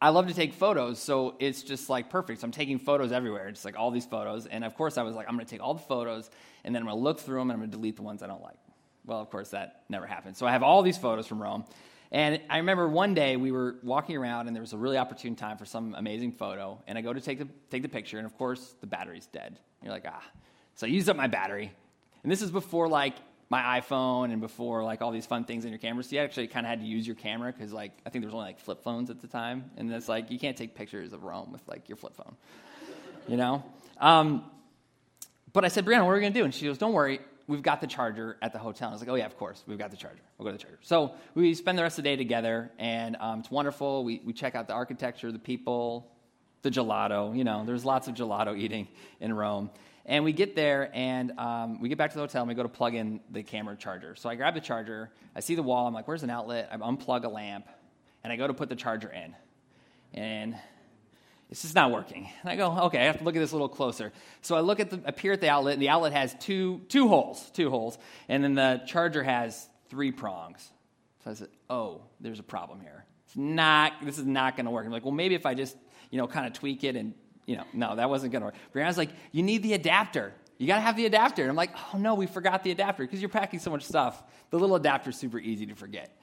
I 0.00 0.10
love 0.10 0.28
to 0.28 0.34
take 0.34 0.54
photos, 0.54 1.00
so 1.00 1.34
it's 1.40 1.62
just 1.62 1.90
like 1.90 2.08
perfect. 2.08 2.40
So 2.40 2.44
I'm 2.44 2.52
taking 2.52 2.78
photos 2.78 3.10
everywhere, 3.10 3.50
just 3.50 3.64
like 3.64 3.76
all 3.76 3.90
these 3.90 4.06
photos. 4.06 4.46
And 4.46 4.64
of 4.64 4.76
course, 4.76 4.96
I 4.96 5.02
was 5.02 5.16
like, 5.16 5.26
I'm 5.28 5.34
going 5.34 5.44
to 5.44 5.50
take 5.50 5.62
all 5.62 5.74
the 5.74 5.82
photos, 5.82 6.30
and 6.64 6.72
then 6.74 6.82
I'm 6.82 6.86
going 6.86 6.98
to 6.98 7.02
look 7.02 7.18
through 7.18 7.40
them, 7.40 7.50
and 7.50 7.56
I'm 7.56 7.58
going 7.58 7.70
to 7.70 7.76
delete 7.76 7.96
the 7.96 8.02
ones 8.02 8.22
I 8.22 8.28
don't 8.28 8.42
like. 8.42 8.58
Well, 9.06 9.20
of 9.20 9.28
course, 9.30 9.50
that 9.50 9.82
never 9.88 10.06
happened. 10.06 10.36
So 10.36 10.46
I 10.46 10.52
have 10.52 10.62
all 10.62 10.82
these 10.82 10.98
photos 10.98 11.26
from 11.26 11.42
Rome. 11.42 11.64
And 12.12 12.40
I 12.48 12.58
remember 12.58 12.88
one 12.88 13.12
day 13.12 13.36
we 13.36 13.52
were 13.52 13.76
walking 13.82 14.16
around 14.16 14.46
and 14.46 14.56
there 14.56 14.62
was 14.62 14.72
a 14.72 14.78
really 14.78 14.96
opportune 14.96 15.36
time 15.36 15.58
for 15.58 15.66
some 15.66 15.94
amazing 15.94 16.32
photo. 16.32 16.82
And 16.86 16.96
I 16.96 17.02
go 17.02 17.12
to 17.12 17.20
take 17.20 17.38
the, 17.38 17.48
take 17.70 17.82
the 17.82 17.88
picture, 17.88 18.18
and 18.18 18.26
of 18.26 18.36
course, 18.38 18.76
the 18.80 18.86
battery's 18.86 19.26
dead. 19.26 19.58
You're 19.82 19.92
like, 19.92 20.06
ah. 20.06 20.22
So 20.74 20.86
I 20.86 20.90
used 20.90 21.08
up 21.08 21.16
my 21.16 21.26
battery. 21.26 21.72
And 22.22 22.32
this 22.32 22.40
is 22.40 22.50
before 22.50 22.88
like 22.88 23.16
my 23.50 23.80
iPhone 23.80 24.32
and 24.32 24.40
before 24.40 24.84
like 24.84 25.00
all 25.00 25.10
these 25.10 25.26
fun 25.26 25.44
things 25.44 25.64
in 25.64 25.70
your 25.70 25.78
camera. 25.78 26.04
So 26.04 26.16
you 26.16 26.22
actually 26.22 26.48
kind 26.48 26.66
of 26.66 26.70
had 26.70 26.80
to 26.80 26.86
use 26.86 27.06
your 27.06 27.16
camera 27.16 27.52
because 27.52 27.72
like 27.72 27.92
I 28.04 28.10
think 28.10 28.22
there 28.22 28.28
was 28.28 28.34
only 28.34 28.46
like 28.46 28.60
flip 28.60 28.82
phones 28.82 29.10
at 29.10 29.20
the 29.20 29.28
time. 29.28 29.70
And 29.76 29.92
it's 29.92 30.08
like 30.08 30.30
you 30.30 30.38
can't 30.38 30.56
take 30.56 30.74
pictures 30.74 31.12
of 31.12 31.24
Rome 31.24 31.52
with 31.52 31.66
like 31.66 31.88
your 31.88 31.96
flip 31.96 32.14
phone, 32.14 32.36
you 33.26 33.36
know? 33.36 33.64
Um, 33.98 34.44
but 35.52 35.64
I 35.64 35.68
said, 35.68 35.86
Brianna, 35.86 36.04
what 36.04 36.12
are 36.12 36.20
we 36.20 36.20
to 36.20 36.30
do? 36.30 36.44
And 36.44 36.54
she 36.54 36.66
goes, 36.66 36.78
don't 36.78 36.92
worry 36.92 37.20
we've 37.48 37.62
got 37.62 37.80
the 37.80 37.86
charger 37.86 38.36
at 38.40 38.52
the 38.52 38.58
hotel. 38.58 38.88
And 38.88 38.92
I 38.92 38.94
was 38.94 39.00
like, 39.00 39.10
oh, 39.10 39.14
yeah, 39.16 39.26
of 39.26 39.36
course, 39.36 39.64
we've 39.66 39.78
got 39.78 39.90
the 39.90 39.96
charger. 39.96 40.20
We'll 40.36 40.44
go 40.44 40.52
to 40.52 40.58
the 40.58 40.62
charger. 40.62 40.78
So 40.82 41.14
we 41.34 41.54
spend 41.54 41.76
the 41.76 41.82
rest 41.82 41.98
of 41.98 42.04
the 42.04 42.10
day 42.10 42.16
together, 42.16 42.70
and 42.78 43.16
um, 43.18 43.40
it's 43.40 43.50
wonderful. 43.50 44.04
We, 44.04 44.20
we 44.24 44.32
check 44.32 44.54
out 44.54 44.68
the 44.68 44.74
architecture, 44.74 45.32
the 45.32 45.38
people, 45.38 46.12
the 46.62 46.70
gelato. 46.70 47.36
You 47.36 47.44
know, 47.44 47.64
there's 47.64 47.84
lots 47.84 48.06
of 48.06 48.14
gelato 48.14 48.56
eating 48.56 48.86
in 49.18 49.32
Rome. 49.32 49.70
And 50.08 50.24
we 50.24 50.32
get 50.32 50.56
there, 50.56 50.90
and 50.94 51.38
um, 51.38 51.82
we 51.82 51.90
get 51.90 51.98
back 51.98 52.10
to 52.12 52.16
the 52.16 52.22
hotel, 52.22 52.40
and 52.40 52.48
we 52.48 52.54
go 52.54 52.62
to 52.62 52.68
plug 52.70 52.94
in 52.94 53.20
the 53.30 53.42
camera 53.42 53.76
charger. 53.76 54.16
So 54.16 54.30
I 54.30 54.36
grab 54.36 54.54
the 54.54 54.60
charger. 54.60 55.10
I 55.36 55.40
see 55.40 55.54
the 55.54 55.62
wall. 55.62 55.86
I'm 55.86 55.92
like, 55.92 56.08
where's 56.08 56.22
an 56.22 56.30
outlet? 56.30 56.70
I 56.72 56.78
unplug 56.78 57.24
a 57.24 57.28
lamp, 57.28 57.68
and 58.24 58.32
I 58.32 58.36
go 58.36 58.46
to 58.46 58.54
put 58.54 58.70
the 58.70 58.74
charger 58.74 59.10
in. 59.10 59.36
And 60.14 60.56
it's 61.50 61.60
just 61.60 61.74
not 61.74 61.92
working. 61.92 62.30
And 62.40 62.50
I 62.50 62.56
go, 62.56 62.86
okay, 62.86 63.00
I 63.00 63.04
have 63.04 63.18
to 63.18 63.24
look 63.24 63.36
at 63.36 63.38
this 63.38 63.52
a 63.52 63.54
little 63.54 63.68
closer. 63.68 64.12
So 64.40 64.56
I 64.56 64.60
look 64.60 64.80
at 64.80 64.88
the, 64.88 65.02
appear 65.04 65.32
at 65.32 65.42
the 65.42 65.50
outlet, 65.50 65.74
and 65.74 65.82
the 65.82 65.90
outlet 65.90 66.14
has 66.14 66.34
two, 66.40 66.80
two 66.88 67.08
holes, 67.08 67.50
two 67.50 67.68
holes, 67.68 67.98
and 68.30 68.42
then 68.42 68.54
the 68.54 68.80
charger 68.86 69.22
has 69.22 69.68
three 69.90 70.10
prongs. 70.10 70.66
So 71.24 71.32
I 71.32 71.34
said, 71.34 71.48
oh, 71.68 72.00
there's 72.18 72.38
a 72.38 72.44
problem 72.44 72.80
here. 72.80 73.04
It's 73.26 73.36
not, 73.36 73.92
this 74.02 74.16
is 74.16 74.24
not 74.24 74.56
going 74.56 74.64
to 74.64 74.70
work. 74.70 74.86
I'm 74.86 74.90
like, 74.90 75.04
well, 75.04 75.12
maybe 75.12 75.34
if 75.34 75.44
I 75.44 75.52
just, 75.52 75.76
you 76.10 76.16
know, 76.16 76.26
kind 76.26 76.46
of 76.46 76.54
tweak 76.54 76.82
it 76.82 76.96
and, 76.96 77.12
you 77.48 77.56
know, 77.56 77.64
no, 77.72 77.96
that 77.96 78.10
wasn't 78.10 78.30
going 78.30 78.42
to 78.42 78.46
work. 78.46 78.54
Brianna's 78.74 78.98
like, 78.98 79.08
you 79.32 79.42
need 79.42 79.62
the 79.62 79.72
adapter. 79.72 80.34
You 80.58 80.66
got 80.66 80.74
to 80.74 80.82
have 80.82 80.96
the 80.96 81.06
adapter. 81.06 81.40
And 81.40 81.50
I'm 81.50 81.56
like, 81.56 81.70
oh, 81.94 81.98
no, 81.98 82.14
we 82.14 82.26
forgot 82.26 82.62
the 82.62 82.70
adapter 82.70 83.04
because 83.04 83.22
you're 83.22 83.30
packing 83.30 83.58
so 83.58 83.70
much 83.70 83.84
stuff. 83.84 84.22
The 84.50 84.58
little 84.58 84.76
adapter's 84.76 85.16
super 85.16 85.38
easy 85.38 85.64
to 85.64 85.74
forget. 85.74 86.14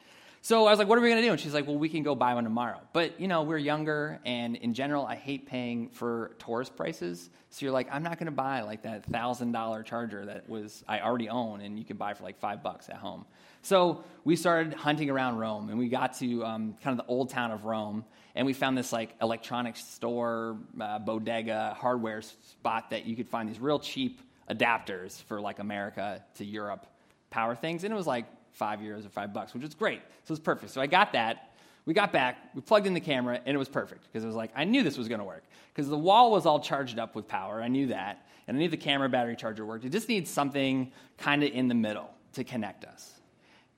So 0.46 0.68
I 0.68 0.70
was 0.70 0.78
like, 0.78 0.88
what 0.88 1.00
are 1.00 1.02
we 1.02 1.10
going 1.10 1.24
to 1.24 1.28
do? 1.28 1.32
And 1.32 1.42
she's 1.42 1.56
like, 1.56 1.66
well, 1.66 1.80
we 1.80 1.90
can 1.90 2.04
go 2.04 2.14
buy 2.14 2.36
one 2.36 2.44
tomorrow. 2.44 2.80
But, 2.94 3.20
you 3.20 3.28
know, 3.28 3.42
we're 3.42 3.58
younger, 3.58 4.20
and 4.28 4.56
in 4.56 4.76
general, 4.76 5.04
I 5.04 5.16
hate 5.16 5.48
paying 5.48 5.90
for 5.90 6.36
tourist 6.38 6.76
prices. 6.76 7.32
So 7.50 7.66
you're 7.66 7.74
like, 7.74 7.88
I'm 7.92 8.04
not 8.04 8.20
going 8.20 8.28
to 8.28 8.32
buy 8.32 8.62
like 8.62 8.84
that 8.84 9.10
$1,000 9.12 9.86
charger 9.86 10.24
that 10.28 10.48
was 10.48 10.84
I 10.88 11.00
already 11.00 11.30
own 11.30 11.62
and 11.62 11.80
you 11.80 11.84
could 11.84 11.98
buy 11.98 12.14
for 12.14 12.22
like 12.22 12.38
five 12.38 12.62
bucks 12.62 12.90
at 12.90 12.98
home. 12.98 13.26
So 13.64 14.04
we 14.24 14.36
started 14.36 14.76
hunting 14.76 15.10
around 15.10 15.40
Rome, 15.40 15.70
and 15.70 15.80
we 15.80 15.90
got 15.90 16.20
to 16.20 16.46
um, 16.46 16.76
kind 16.84 17.00
of 17.00 17.04
the 17.04 17.12
old 17.12 17.32
town 17.32 17.50
of 17.50 17.66
Rome, 17.66 18.06
and 18.36 18.46
we 18.46 18.54
found 18.54 18.78
this 18.78 18.94
like 18.94 19.16
electronics 19.24 19.84
store, 19.84 20.60
uh, 20.80 21.00
bodega, 21.00 21.76
hardware 21.76 22.22
spot 22.22 22.92
that 22.92 23.08
you 23.08 23.16
could 23.16 23.30
find 23.30 23.50
these 23.50 23.60
real 23.60 23.80
cheap 23.80 24.22
adapters 24.48 25.24
for 25.24 25.42
like 25.42 25.58
America 25.58 26.24
to 26.36 26.46
Europe 26.46 26.86
power 27.32 27.56
things. 27.56 27.84
And 27.84 27.92
it 27.92 27.98
was 27.98 28.06
like 28.06 28.28
five 28.56 28.80
euros 28.80 29.06
or 29.06 29.10
five 29.10 29.34
bucks, 29.34 29.54
which 29.54 29.64
was 29.64 29.76
great. 29.76 30.02
So 30.24 30.28
it 30.28 30.30
was 30.32 30.40
perfect. 30.40 30.72
So 30.72 30.82
I 30.82 30.88
got 30.88 31.14
that. 31.14 31.52
We 31.86 31.94
got 31.94 32.12
back, 32.12 32.50
we 32.56 32.62
plugged 32.62 32.88
in 32.88 32.96
the 32.96 33.00
camera, 33.00 33.40
and 33.46 33.54
it 33.54 33.60
was 33.60 33.70
perfect 33.70 34.06
because 34.06 34.24
it 34.24 34.28
was 34.28 34.36
like, 34.36 34.52
I 34.56 34.64
knew 34.64 34.82
this 34.82 34.98
was 34.98 35.08
going 35.08 35.20
to 35.20 35.26
work 35.26 35.44
because 35.72 35.88
the 35.88 35.98
wall 35.98 36.32
was 36.32 36.48
all 36.48 36.60
charged 36.60 36.98
up 36.98 37.14
with 37.14 37.28
power. 37.28 37.62
I 37.62 37.68
knew 37.68 37.88
that. 37.88 38.26
And 38.48 38.58
I 38.58 38.60
knew 38.60 38.70
the 38.70 38.78
camera 38.78 39.10
battery 39.10 39.36
charger 39.36 39.66
worked. 39.66 39.86
It 39.86 39.92
just 39.92 40.10
needs 40.10 40.30
something 40.30 40.92
kind 41.18 41.44
of 41.44 41.52
in 41.52 41.68
the 41.68 41.76
middle 41.76 42.10
to 42.34 42.44
connect 42.44 42.86
us. 42.86 43.12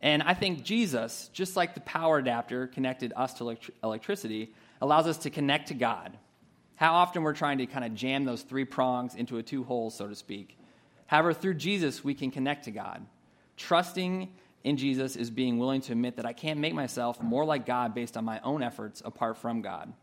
And 0.01 0.21
I 0.23 0.33
think 0.33 0.63
Jesus, 0.63 1.29
just 1.33 1.55
like 1.55 1.73
the 1.73 1.81
power 1.81 2.17
adapter 2.17 2.67
connected 2.67 3.13
us 3.15 3.33
to 3.35 3.43
elect- 3.43 3.71
electricity, 3.83 4.53
allows 4.81 5.07
us 5.07 5.17
to 5.19 5.29
connect 5.29 5.69
to 5.69 5.73
God. 5.73 6.17
How 6.75 6.93
often 6.93 7.23
we're 7.23 7.33
trying 7.33 7.57
to 7.57 7.65
kind 7.65 7.83
of 7.83 7.95
jam 7.95 8.23
those 8.23 8.43
three 8.43 8.65
prongs 8.65 9.15
into 9.15 9.37
a 9.37 9.43
two 9.43 9.63
hole, 9.63 9.89
so 9.89 10.07
to 10.07 10.15
speak. 10.15 10.57
However, 11.07 11.33
through 11.33 11.55
Jesus, 11.55 12.03
we 12.03 12.13
can 12.13 12.29
connect 12.29 12.65
to 12.65 12.71
God, 12.71 13.05
trusting 13.55 14.29
in 14.67 14.75
Jesus 14.75 15.15
is 15.15 15.29
being 15.29 15.57
willing 15.57 15.79
to 15.79 15.93
admit 15.93 16.17
that 16.17 16.25
I 16.25 16.33
can't 16.33 16.59
make 16.59 16.73
myself 16.73 17.21
more 17.23 17.45
like 17.45 17.65
God 17.65 17.95
based 17.95 18.17
on 18.17 18.25
my 18.25 18.41
own 18.41 18.61
efforts 18.61 19.01
apart 19.05 19.37
from 19.37 19.61
God. 19.61 19.93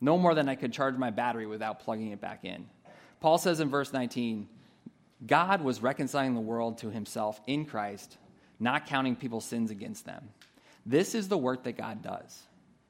No 0.00 0.16
more 0.16 0.32
than 0.32 0.48
I 0.48 0.54
could 0.54 0.72
charge 0.72 0.94
my 0.94 1.10
battery 1.10 1.44
without 1.44 1.80
plugging 1.80 2.12
it 2.12 2.20
back 2.20 2.44
in. 2.44 2.68
Paul 3.18 3.36
says 3.36 3.58
in 3.58 3.68
verse 3.68 3.92
19, 3.92 4.48
God 5.26 5.60
was 5.60 5.82
reconciling 5.82 6.34
the 6.34 6.40
world 6.40 6.78
to 6.78 6.90
himself 6.90 7.40
in 7.48 7.64
Christ, 7.64 8.16
not 8.60 8.86
counting 8.86 9.16
people's 9.16 9.44
sins 9.44 9.72
against 9.72 10.06
them. 10.06 10.28
This 10.84 11.16
is 11.16 11.26
the 11.26 11.36
work 11.36 11.64
that 11.64 11.76
God 11.76 12.00
does. 12.00 12.44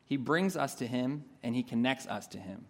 He 0.04 0.18
brings 0.18 0.54
us 0.54 0.74
to 0.74 0.86
him 0.86 1.24
and 1.42 1.54
he 1.54 1.62
connects 1.62 2.06
us 2.06 2.26
to 2.26 2.38
him. 2.38 2.66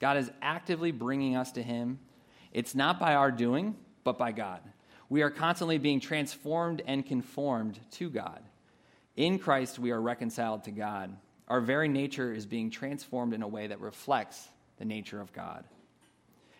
God 0.00 0.16
is 0.16 0.30
actively 0.40 0.92
bringing 0.92 1.36
us 1.36 1.52
to 1.52 1.62
him. 1.62 1.98
It's 2.52 2.74
not 2.74 2.98
by 2.98 3.16
our 3.16 3.30
doing, 3.30 3.76
but 4.02 4.16
by 4.16 4.32
God 4.32 4.62
we 5.08 5.22
are 5.22 5.30
constantly 5.30 5.78
being 5.78 6.00
transformed 6.00 6.82
and 6.86 7.04
conformed 7.04 7.78
to 7.92 8.10
God. 8.10 8.42
In 9.16 9.38
Christ, 9.38 9.78
we 9.78 9.92
are 9.92 10.00
reconciled 10.00 10.64
to 10.64 10.70
God. 10.70 11.16
Our 11.48 11.60
very 11.60 11.88
nature 11.88 12.32
is 12.32 12.44
being 12.44 12.70
transformed 12.70 13.32
in 13.32 13.42
a 13.42 13.48
way 13.48 13.68
that 13.68 13.80
reflects 13.80 14.48
the 14.78 14.84
nature 14.84 15.20
of 15.20 15.32
God. 15.32 15.64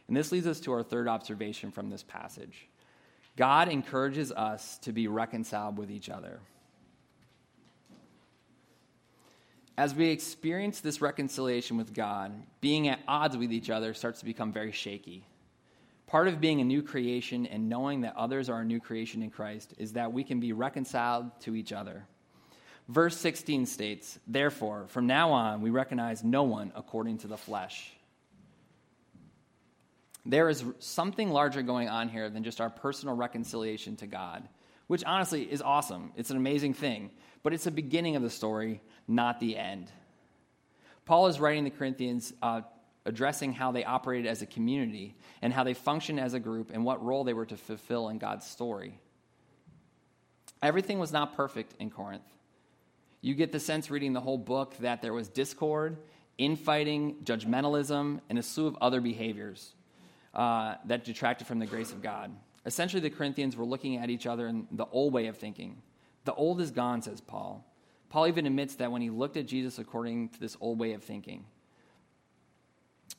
And 0.09 0.17
this 0.17 0.31
leads 0.31 0.47
us 0.47 0.61
to 0.61 0.73
our 0.73 0.83
third 0.83 1.09
observation 1.09 1.71
from 1.71 1.91
this 1.91 2.03
passage 2.03 2.69
God 3.37 3.69
encourages 3.69 4.33
us 4.33 4.79
to 4.79 4.93
be 4.93 5.09
reconciled 5.09 5.77
with 5.77 5.91
each 5.91 6.09
other. 6.09 6.41
As 9.77 9.95
we 9.95 10.09
experience 10.09 10.81
this 10.81 11.03
reconciliation 11.03 11.77
with 11.77 11.93
God, 11.93 12.33
being 12.63 12.89
at 12.89 13.01
odds 13.07 13.37
with 13.37 13.53
each 13.53 13.69
other 13.69 13.93
starts 13.93 14.21
to 14.21 14.25
become 14.25 14.53
very 14.53 14.73
shaky. 14.73 15.27
Part 16.07 16.29
of 16.29 16.41
being 16.41 16.61
a 16.61 16.65
new 16.65 16.83
creation 16.83 17.47
and 17.47 17.69
knowing 17.69 18.03
that 18.03 18.17
others 18.17 18.49
are 18.49 18.61
a 18.61 18.65
new 18.65 18.81
creation 18.81 19.23
in 19.23 19.31
Christ 19.31 19.75
is 19.77 19.95
that 19.95 20.13
we 20.13 20.23
can 20.23 20.39
be 20.39 20.53
reconciled 20.53 21.41
to 21.41 21.55
each 21.57 21.73
other. 21.73 22.05
Verse 22.89 23.17
16 23.17 23.67
states, 23.67 24.19
Therefore, 24.29 24.87
from 24.89 25.09
now 25.09 25.33
on, 25.33 25.61
we 25.61 25.71
recognize 25.71 26.23
no 26.23 26.45
one 26.45 26.71
according 26.77 27.19
to 27.19 27.27
the 27.27 27.37
flesh. 27.37 27.93
There 30.25 30.49
is 30.49 30.65
something 30.79 31.31
larger 31.31 31.63
going 31.63 31.89
on 31.89 32.09
here 32.09 32.31
than 32.31 32.45
just 32.45 32.61
our 32.61 32.71
personal 32.71 33.17
reconciliation 33.17 33.97
to 33.97 34.07
God, 34.07 34.49
which 34.87 35.05
honestly 35.05 35.43
is 35.43 35.63
awesome. 35.63 36.13
It's 36.17 36.31
an 36.31 36.37
amazing 36.37 36.75
thing, 36.75 37.11
but 37.43 37.53
it's 37.53 37.65
the 37.65 37.73
beginning 37.73 38.15
of 38.15 38.23
the 38.23 38.31
story, 38.31 38.81
not 39.09 39.41
the 39.41 39.57
end. 39.57 39.91
Paul 41.05 41.29
is 41.29 41.41
writing 41.41 41.65
the 41.65 41.71
Corinthians 41.71 42.33
uh, 42.43 42.63
addressing 43.07 43.53
how 43.53 43.73
they 43.73 43.85
operated 43.85 44.27
as 44.27 44.43
a 44.43 44.47
community 44.47 45.17
and 45.41 45.53
how 45.53 45.65
they 45.65 45.75
functioned 45.75 46.21
as 46.21 46.35
a 46.35 46.41
group 46.41 46.71
and 46.75 46.85
what 46.85 47.03
role 47.03 47.25
they 47.25 47.33
were 47.33 47.47
to 47.47 47.57
fulfill 47.57 48.09
in 48.09 48.19
God's 48.19 48.47
story. 48.47 48.99
Everything 50.63 50.99
was 50.99 51.13
not 51.13 51.37
perfect 51.37 51.75
in 51.79 51.91
Corinth. 51.91 52.27
You 53.21 53.35
get 53.35 53.53
the 53.53 53.61
sense 53.61 53.91
reading 53.91 54.13
the 54.13 54.21
whole 54.21 54.39
book 54.39 54.77
that 54.79 55.03
there 55.03 55.13
was 55.13 55.29
discord, 55.29 55.97
infighting, 56.39 57.17
judgmentalism, 57.25 58.21
and 58.29 58.39
a 58.39 58.43
slew 58.43 58.67
of 58.67 58.77
other 58.81 59.01
behaviors 59.01 59.75
uh, 60.35 60.75
that 60.85 61.05
detracted 61.05 61.47
from 61.47 61.59
the 61.59 61.67
grace 61.67 61.93
of 61.93 62.03
God. 62.03 62.31
Essentially, 62.67 63.01
the 63.01 63.11
Corinthians 63.11 63.57
were 63.57 63.65
looking 63.65 63.97
at 63.97 64.11
each 64.11 64.27
other 64.27 64.49
in 64.49 64.67
the 64.73 64.87
old 64.87 65.13
way 65.13 65.29
of 65.29 65.37
thinking. 65.37 65.81
The 66.25 66.35
old 66.35 66.61
is 66.61 66.73
gone, 66.73 67.03
says 67.03 67.21
Paul. 67.21 67.65
Paul 68.09 68.27
even 68.27 68.47
admits 68.47 68.77
that 68.77 68.91
when 68.91 69.03
he 69.03 69.11
looked 69.11 69.37
at 69.37 69.47
Jesus 69.47 69.79
according 69.79 70.31
to 70.31 70.41
this 70.41 70.57
old 70.61 70.79
way 70.79 70.93
of 70.93 71.03
thinking, 71.03 71.45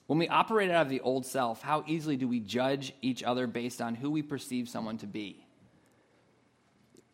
When 0.08 0.20
we 0.20 0.28
operate 0.30 0.72
out 0.72 0.84
of 0.84 0.90
the 0.90 1.02
old 1.02 1.26
self, 1.26 1.62
how 1.62 1.84
easily 1.86 2.16
do 2.16 2.28
we 2.28 2.40
judge 2.40 2.94
each 3.02 3.24
other 3.24 3.46
based 3.46 3.82
on 3.82 3.96
who 3.96 4.10
we 4.10 4.22
perceive 4.22 4.70
someone 4.70 4.98
to 5.00 5.08
be? 5.08 5.46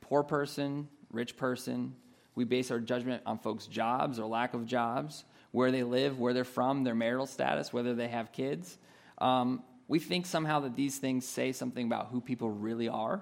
Poor 0.02 0.24
person, 0.24 0.88
rich 1.12 1.36
person. 1.36 1.96
We 2.36 2.46
base 2.46 2.72
our 2.72 2.80
judgment 2.80 3.24
on 3.26 3.40
folks' 3.40 3.66
jobs 3.66 4.20
or 4.20 4.28
lack 4.28 4.54
of 4.54 4.66
jobs, 4.66 5.26
where 5.52 5.72
they 5.72 5.84
live, 5.84 6.20
where 6.20 6.34
they're 6.34 6.44
from, 6.44 6.84
their 6.84 6.96
marital 6.96 7.26
status, 7.26 7.74
whether 7.74 7.96
they 7.96 8.08
have 8.08 8.32
kids. 8.32 8.78
Um, 9.18 9.64
we 9.88 10.00
think 10.00 10.26
somehow 10.26 10.60
that 10.62 10.76
these 10.76 10.98
things 10.98 11.26
say 11.26 11.52
something 11.52 11.86
about 11.86 12.08
who 12.08 12.22
people 12.22 12.50
really 12.50 12.88
are. 12.88 13.22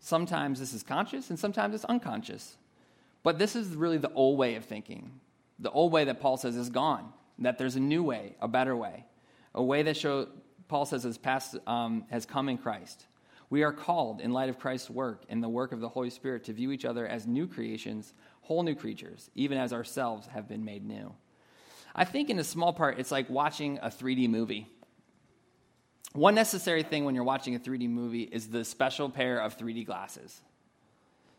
Sometimes 0.00 0.60
this 0.60 0.72
is 0.72 0.82
conscious 0.82 1.30
and 1.30 1.38
sometimes 1.38 1.74
it's 1.74 1.84
unconscious. 1.84 2.56
But 3.22 3.38
this 3.38 3.56
is 3.56 3.74
really 3.74 3.98
the 3.98 4.12
old 4.12 4.38
way 4.38 4.54
of 4.54 4.64
thinking. 4.64 5.20
The 5.58 5.70
old 5.70 5.92
way 5.92 6.04
that 6.04 6.20
Paul 6.20 6.36
says 6.36 6.56
is 6.56 6.70
gone, 6.70 7.12
that 7.38 7.58
there's 7.58 7.76
a 7.76 7.80
new 7.80 8.02
way, 8.02 8.36
a 8.40 8.48
better 8.48 8.76
way, 8.76 9.04
a 9.54 9.62
way 9.62 9.82
that 9.82 9.96
show, 9.96 10.28
Paul 10.68 10.86
says 10.86 11.04
has, 11.04 11.18
passed, 11.18 11.56
um, 11.66 12.04
has 12.10 12.26
come 12.26 12.48
in 12.48 12.58
Christ. 12.58 13.06
We 13.48 13.62
are 13.62 13.72
called, 13.72 14.20
in 14.20 14.32
light 14.32 14.48
of 14.48 14.58
Christ's 14.58 14.90
work 14.90 15.22
and 15.28 15.42
the 15.42 15.48
work 15.48 15.72
of 15.72 15.80
the 15.80 15.88
Holy 15.88 16.10
Spirit, 16.10 16.44
to 16.44 16.52
view 16.52 16.72
each 16.72 16.84
other 16.84 17.06
as 17.06 17.26
new 17.26 17.46
creations, 17.46 18.12
whole 18.40 18.62
new 18.62 18.74
creatures, 18.74 19.30
even 19.34 19.58
as 19.58 19.72
ourselves 19.72 20.26
have 20.28 20.48
been 20.48 20.64
made 20.64 20.84
new. 20.84 21.14
I 21.94 22.04
think, 22.04 22.28
in 22.28 22.38
a 22.38 22.44
small 22.44 22.72
part, 22.72 22.98
it's 22.98 23.10
like 23.10 23.30
watching 23.30 23.78
a 23.78 23.88
3D 23.88 24.28
movie. 24.28 24.66
One 26.12 26.34
necessary 26.34 26.82
thing 26.82 27.04
when 27.04 27.14
you're 27.14 27.24
watching 27.24 27.54
a 27.54 27.58
3D 27.58 27.88
movie 27.88 28.22
is 28.22 28.48
the 28.48 28.64
special 28.64 29.08
pair 29.08 29.40
of 29.40 29.56
3D 29.56 29.86
glasses. 29.86 30.40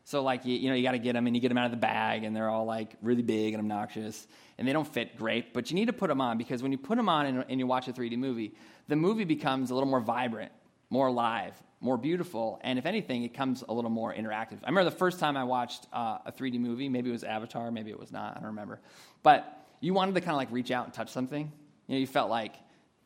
So, 0.08 0.24
like, 0.24 0.46
you, 0.46 0.56
you 0.56 0.70
know, 0.70 0.76
you 0.76 0.84
got 0.84 0.94
to 0.94 1.00
get 1.00 1.14
them 1.14 1.28
and 1.28 1.36
you 1.36 1.42
get 1.42 1.50
them 1.50 1.58
out 1.58 1.66
of 1.66 1.72
the 1.72 1.76
bag, 1.76 2.24
and 2.24 2.34
they're 2.34 2.48
all 2.48 2.64
like 2.64 2.96
really 3.02 3.22
big 3.22 3.54
and 3.54 3.60
obnoxious, 3.60 4.26
and 4.58 4.66
they 4.66 4.72
don't 4.72 4.88
fit 4.88 5.18
great, 5.18 5.54
but 5.54 5.70
you 5.70 5.76
need 5.76 5.88
to 5.88 5.94
put 5.94 6.08
them 6.08 6.22
on 6.22 6.38
because 6.38 6.64
when 6.64 6.72
you 6.72 6.78
put 6.78 6.96
them 6.96 7.10
on 7.10 7.26
and, 7.26 7.44
and 7.50 7.60
you 7.60 7.68
watch 7.68 7.90
a 7.90 7.92
3D 7.92 8.18
movie, 8.18 8.54
the 8.88 8.96
movie 8.96 9.26
becomes 9.26 9.70
a 9.70 9.74
little 9.74 9.90
more 9.90 10.00
vibrant, 10.00 10.54
more 10.90 11.08
alive, 11.08 11.62
more 11.82 11.98
beautiful, 11.98 12.58
and 12.64 12.80
if 12.80 12.86
anything, 12.86 13.24
it 13.24 13.34
comes 13.34 13.66
a 13.68 13.74
little 13.74 13.90
more 13.90 14.14
interactive. 14.14 14.60
I 14.64 14.70
remember 14.70 14.86
the 14.90 14.96
first 14.96 15.20
time 15.20 15.36
I 15.36 15.44
watched 15.44 15.88
uh, 15.92 16.20
a 16.26 16.32
3D 16.32 16.58
movie, 16.58 16.88
maybe 16.88 17.10
it 17.10 17.12
was 17.12 17.26
Avatar, 17.26 17.70
maybe 17.70 17.92
it 17.92 18.00
was 18.00 18.14
not, 18.14 18.38
I 18.38 18.40
don't 18.40 18.48
remember. 18.48 18.80
But 19.24 19.68
you 19.82 19.94
wanted 19.94 20.16
to 20.16 20.22
kind 20.22 20.32
of 20.32 20.38
like 20.38 20.54
reach 20.54 20.72
out 20.72 20.86
and 20.86 20.94
touch 20.94 21.10
something. 21.10 21.52
You 21.88 21.96
know, 21.96 22.00
you 22.00 22.08
felt 22.08 22.30
like 22.30 22.56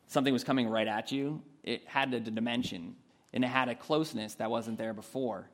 something 0.06 0.32
was 0.32 0.44
coming 0.44 0.68
right 0.68 0.86
at 0.86 1.10
you, 1.10 1.42
it 1.64 1.82
had 1.84 2.14
a 2.14 2.20
dimension 2.20 2.94
and 3.32 3.42
it 3.42 3.48
had 3.48 3.68
a 3.68 3.74
closeness 3.74 4.34
that 4.34 4.52
wasn't 4.52 4.78
there 4.78 4.94
before. 4.94 5.48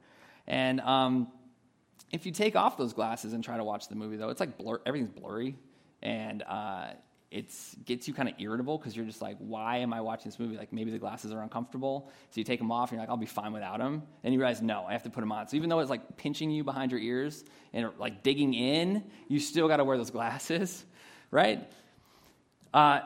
And 0.47 0.81
um, 0.81 1.29
if 2.11 2.27
you 2.27 2.33
take 2.33 2.57
off 2.57 2.77
those 2.77 2.93
glasses 2.93 3.33
and 3.33 3.45
try 3.45 3.57
to 3.57 3.65
watch 3.65 3.89
the 3.89 3.95
movie, 3.95 4.17
though, 4.17 4.29
it's 4.31 4.41
like 4.41 4.57
blur- 4.59 4.81
everything's 4.87 5.11
blurry 5.11 5.57
and 6.03 6.43
uh, 6.43 6.89
it 7.31 7.53
gets 7.85 8.09
you 8.09 8.15
kind 8.15 8.29
of 8.29 8.35
irritable 8.39 8.79
because 8.79 8.97
you're 8.97 9.05
just 9.05 9.21
like, 9.21 9.37
why 9.39 9.79
am 9.79 9.93
I 9.93 10.01
watching 10.01 10.31
this 10.31 10.39
movie? 10.39 10.57
Like 10.57 10.73
maybe 10.73 10.91
the 10.91 10.99
glasses 10.99 11.33
are 11.33 11.43
uncomfortable, 11.43 12.11
so 12.31 12.39
you 12.39 12.45
take 12.45 12.59
them 12.59 12.73
off 12.73 12.91
and 12.91 12.97
you're 12.97 13.03
like, 13.03 13.11
I'll 13.11 13.17
be 13.19 13.27
fine 13.27 13.53
without 13.53 13.79
them. 13.79 14.03
And 14.25 14.33
you 14.33 14.41
realize, 14.41 14.63
no, 14.63 14.85
I 14.89 14.93
have 14.93 15.03
to 15.03 15.11
put 15.11 15.21
them 15.21 15.33
on. 15.33 15.47
So 15.49 15.57
even 15.57 15.69
though 15.69 15.79
it's 15.81 15.91
like 15.91 16.17
pinching 16.17 16.51
you 16.51 16.65
behind 16.65 16.91
your 16.91 17.01
ears 17.01 17.45
and 17.75 17.91
like 17.99 18.23
digging 18.23 18.55
in, 18.55 19.05
you 19.29 19.41
still 19.41 19.69
got 19.69 19.77
to 19.77 19.85
wear 19.85 19.99
those 19.99 20.11
glasses, 20.11 20.85
right? 21.31 21.71
Uh, 22.73 23.01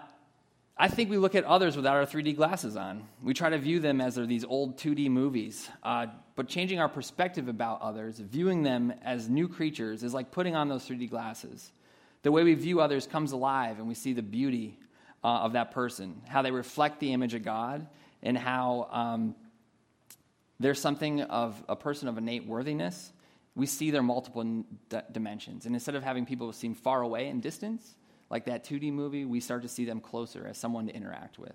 I 0.83 0.89
think 0.89 1.11
we 1.11 1.17
look 1.17 1.37
at 1.37 1.45
others 1.45 1.77
without 1.77 1.95
our 1.95 2.07
3D 2.07 2.35
glasses 2.35 2.75
on. 2.77 3.07
We 3.23 3.35
try 3.35 3.51
to 3.51 3.59
view 3.59 3.79
them 3.79 4.01
as 4.01 4.17
they're 4.17 4.27
these 4.27 4.45
old 4.45 4.79
2D 4.79 5.11
movies. 5.11 5.71
Uh, 5.81 6.07
but 6.35 6.49
changing 6.49 6.81
our 6.81 6.89
perspective 6.89 7.47
about 7.47 7.83
others, 7.83 8.19
viewing 8.19 8.65
them 8.65 8.93
as 9.05 9.29
new 9.29 9.47
creatures, 9.47 10.03
is 10.03 10.13
like 10.13 10.33
putting 10.33 10.57
on 10.57 10.69
those 10.69 10.85
3D 10.85 11.09
glasses. 11.09 11.71
The 12.25 12.33
way 12.33 12.43
we 12.43 12.55
view 12.55 12.81
others 12.81 13.07
comes 13.07 13.31
alive, 13.31 13.79
and 13.79 13.87
we 13.87 13.95
see 13.95 14.13
the 14.13 14.25
beauty 14.25 14.77
uh, 15.23 15.29
of 15.29 15.53
that 15.53 15.71
person, 15.71 16.21
how 16.27 16.43
they 16.43 16.51
reflect 16.51 16.99
the 16.99 17.13
image 17.13 17.35
of 17.35 17.45
God, 17.45 17.87
and 18.21 18.37
how 18.37 18.89
um, 18.91 19.37
there's 20.59 20.81
something 20.81 21.21
of 21.23 21.63
a 21.69 21.77
person 21.77 22.09
of 22.09 22.19
innate 22.19 22.45
worthiness. 22.45 23.13
We 23.55 23.67
see 23.67 23.93
their 23.93 24.03
multiple 24.03 24.65
dimensions. 25.13 25.65
And 25.65 25.77
instead 25.77 25.95
of 25.95 26.03
having 26.03 26.27
people 26.27 26.53
seem 26.53 26.75
far 26.75 27.03
away 27.03 27.29
and 27.29 27.41
distance, 27.41 27.95
like 28.33 28.47
that 28.47 28.65
2D 28.65 28.91
movie, 28.91 29.27
we 29.27 29.41
start 29.41 29.61
to 29.63 29.69
see 29.69 29.85
them 29.85 30.01
closer 30.01 30.47
as 30.49 30.57
someone 30.57 30.87
to 30.87 30.95
interact 30.95 31.39
with. 31.39 31.55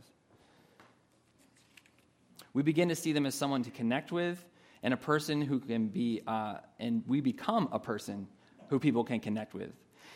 We 2.53 2.61
begin 2.61 2.89
to 2.89 2.95
see 2.95 3.13
them 3.13 3.25
as 3.25 3.33
someone 3.33 3.63
to 3.63 3.71
connect 3.71 4.11
with 4.11 4.45
and 4.83 4.93
a 4.93 4.97
person 4.97 5.41
who 5.41 5.59
can 5.59 5.87
be, 5.87 6.21
uh, 6.27 6.57
and 6.79 7.03
we 7.07 7.19
become 7.19 7.67
a 7.71 7.79
person 7.79 8.27
who 8.69 8.77
people 8.77 9.03
can 9.03 9.19
connect 9.19 9.55
with. 9.55 9.71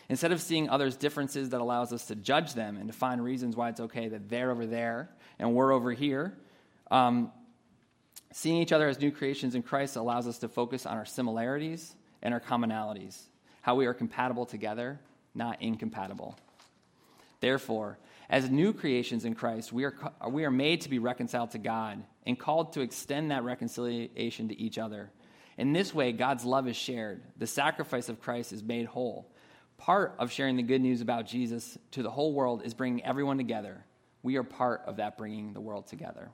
Instead 0.08 0.30
of 0.30 0.40
seeing 0.40 0.68
others' 0.68 0.96
differences 0.96 1.50
that 1.50 1.60
allows 1.60 1.92
us 1.92 2.06
to 2.06 2.14
judge 2.14 2.54
them 2.54 2.76
and 2.76 2.86
to 2.86 2.92
find 2.92 3.22
reasons 3.22 3.56
why 3.56 3.68
it's 3.68 3.80
okay 3.80 4.08
that 4.08 4.28
they're 4.28 4.52
over 4.52 4.64
there 4.64 5.10
and 5.40 5.54
we're 5.54 5.72
over 5.72 5.90
here, 5.90 6.38
um, 6.92 7.32
seeing 8.32 8.62
each 8.62 8.72
other 8.72 8.88
as 8.88 9.00
new 9.00 9.10
creations 9.10 9.56
in 9.56 9.62
Christ 9.64 9.96
allows 9.96 10.28
us 10.28 10.38
to 10.38 10.48
focus 10.48 10.86
on 10.86 10.96
our 10.96 11.06
similarities 11.06 11.96
and 12.22 12.32
our 12.32 12.40
commonalities, 12.40 13.20
how 13.62 13.74
we 13.74 13.86
are 13.86 13.94
compatible 13.94 14.46
together, 14.46 15.00
not 15.34 15.60
incompatible. 15.60 16.36
Therefore, 17.42 17.98
as 18.30 18.48
new 18.48 18.72
creations 18.72 19.24
in 19.24 19.34
Christ, 19.34 19.72
we 19.72 19.82
are, 19.82 19.94
we 20.30 20.44
are 20.44 20.50
made 20.50 20.82
to 20.82 20.88
be 20.88 21.00
reconciled 21.00 21.50
to 21.50 21.58
God 21.58 22.04
and 22.24 22.38
called 22.38 22.74
to 22.74 22.82
extend 22.82 23.32
that 23.32 23.42
reconciliation 23.42 24.48
to 24.48 24.58
each 24.58 24.78
other. 24.78 25.10
In 25.58 25.72
this 25.72 25.92
way, 25.92 26.12
God's 26.12 26.44
love 26.44 26.68
is 26.68 26.76
shared. 26.76 27.20
The 27.36 27.48
sacrifice 27.48 28.08
of 28.08 28.20
Christ 28.20 28.52
is 28.52 28.62
made 28.62 28.86
whole. 28.86 29.28
Part 29.76 30.14
of 30.20 30.30
sharing 30.30 30.56
the 30.56 30.62
good 30.62 30.80
news 30.80 31.00
about 31.00 31.26
Jesus 31.26 31.76
to 31.90 32.04
the 32.04 32.12
whole 32.12 32.32
world 32.32 32.62
is 32.64 32.74
bringing 32.74 33.04
everyone 33.04 33.38
together. 33.38 33.84
We 34.22 34.36
are 34.36 34.44
part 34.44 34.82
of 34.86 34.98
that 34.98 35.18
bringing 35.18 35.52
the 35.52 35.60
world 35.60 35.88
together. 35.88 36.30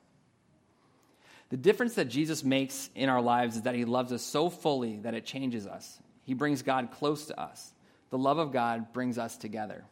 The 1.48 1.56
difference 1.56 1.94
that 1.94 2.10
Jesus 2.10 2.44
makes 2.44 2.90
in 2.94 3.08
our 3.08 3.22
lives 3.22 3.56
is 3.56 3.62
that 3.62 3.74
he 3.74 3.86
loves 3.86 4.12
us 4.12 4.20
so 4.20 4.50
fully 4.50 4.98
that 4.98 5.14
it 5.14 5.24
changes 5.24 5.66
us. 5.66 5.98
He 6.24 6.34
brings 6.34 6.60
God 6.60 6.90
close 6.92 7.24
to 7.28 7.40
us. 7.40 7.72
The 8.10 8.18
love 8.18 8.36
of 8.36 8.52
God 8.52 8.92
brings 8.92 9.16
us 9.16 9.38
together. 9.38 9.86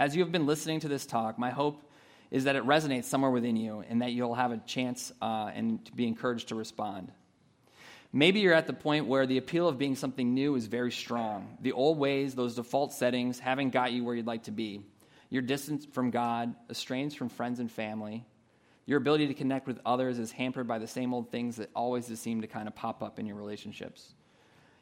As 0.00 0.16
you 0.16 0.22
have 0.22 0.32
been 0.32 0.46
listening 0.46 0.80
to 0.80 0.88
this 0.88 1.04
talk, 1.04 1.38
my 1.38 1.50
hope 1.50 1.82
is 2.30 2.44
that 2.44 2.56
it 2.56 2.64
resonates 2.64 3.04
somewhere 3.04 3.30
within 3.30 3.54
you 3.54 3.84
and 3.86 4.00
that 4.00 4.12
you'll 4.12 4.34
have 4.34 4.50
a 4.50 4.56
chance 4.56 5.12
uh, 5.20 5.50
and 5.54 5.84
to 5.84 5.92
be 5.92 6.06
encouraged 6.06 6.48
to 6.48 6.54
respond. 6.54 7.12
Maybe 8.10 8.40
you're 8.40 8.54
at 8.54 8.66
the 8.66 8.72
point 8.72 9.08
where 9.08 9.26
the 9.26 9.36
appeal 9.36 9.68
of 9.68 9.76
being 9.76 9.94
something 9.94 10.32
new 10.32 10.54
is 10.54 10.68
very 10.68 10.90
strong. 10.90 11.58
The 11.60 11.72
old 11.72 11.98
ways, 11.98 12.34
those 12.34 12.54
default 12.54 12.94
settings, 12.94 13.38
haven't 13.38 13.70
got 13.70 13.92
you 13.92 14.02
where 14.02 14.14
you'd 14.14 14.26
like 14.26 14.44
to 14.44 14.50
be. 14.50 14.80
You're 15.28 15.42
distant 15.42 15.92
from 15.92 16.10
God, 16.10 16.54
estranged 16.70 17.18
from 17.18 17.28
friends 17.28 17.60
and 17.60 17.70
family. 17.70 18.24
Your 18.86 18.96
ability 18.96 19.26
to 19.26 19.34
connect 19.34 19.66
with 19.66 19.80
others 19.84 20.18
is 20.18 20.32
hampered 20.32 20.66
by 20.66 20.78
the 20.78 20.86
same 20.86 21.12
old 21.12 21.30
things 21.30 21.56
that 21.56 21.68
always 21.76 22.08
just 22.08 22.22
seem 22.22 22.40
to 22.40 22.46
kind 22.46 22.68
of 22.68 22.74
pop 22.74 23.02
up 23.02 23.18
in 23.18 23.26
your 23.26 23.36
relationships. 23.36 24.14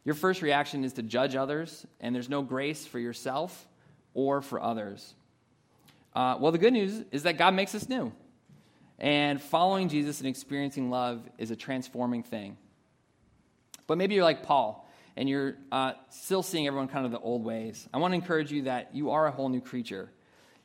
Your 0.05 0.15
first 0.15 0.43
reaction 0.43 0.85
is 0.85 0.93
to 0.93 1.03
judge 1.03 1.35
others, 1.35 1.85
and 1.99 2.15
there's 2.15 2.29
no 2.29 2.43
grace 2.43 2.87
for 2.87 3.01
yourself 3.01 3.67
or 4.15 4.43
for 4.43 4.61
others. 4.61 5.15
Uh, 6.15 6.37
well, 6.41 6.53
the 6.53 6.59
good 6.59 6.73
news 6.73 7.05
is 7.13 7.23
that 7.25 7.39
God 7.39 7.55
makes 7.55 7.75
us 7.75 7.89
new. 7.89 8.13
And 8.99 9.41
following 9.41 9.89
Jesus 9.89 10.19
and 10.19 10.29
experiencing 10.29 10.91
love 10.91 11.29
is 11.39 11.51
a 11.51 11.57
transforming 11.57 12.25
thing. 12.25 12.57
But 13.87 13.99
maybe 13.99 14.15
you're 14.15 14.25
like 14.25 14.43
Paul 14.43 14.89
and 15.17 15.29
you're 15.29 15.55
uh, 15.71 15.93
still 16.11 16.43
seeing 16.43 16.67
everyone 16.67 16.89
kind 16.89 17.07
of 17.07 17.13
the 17.13 17.21
old 17.21 17.45
ways. 17.45 17.89
I 17.95 17.99
want 17.99 18.13
to 18.13 18.17
encourage 18.17 18.51
you 18.51 18.63
that 18.63 18.95
you 18.95 19.11
are 19.11 19.27
a 19.27 19.31
whole 19.31 19.49
new 19.49 19.61
creature. 19.61 20.11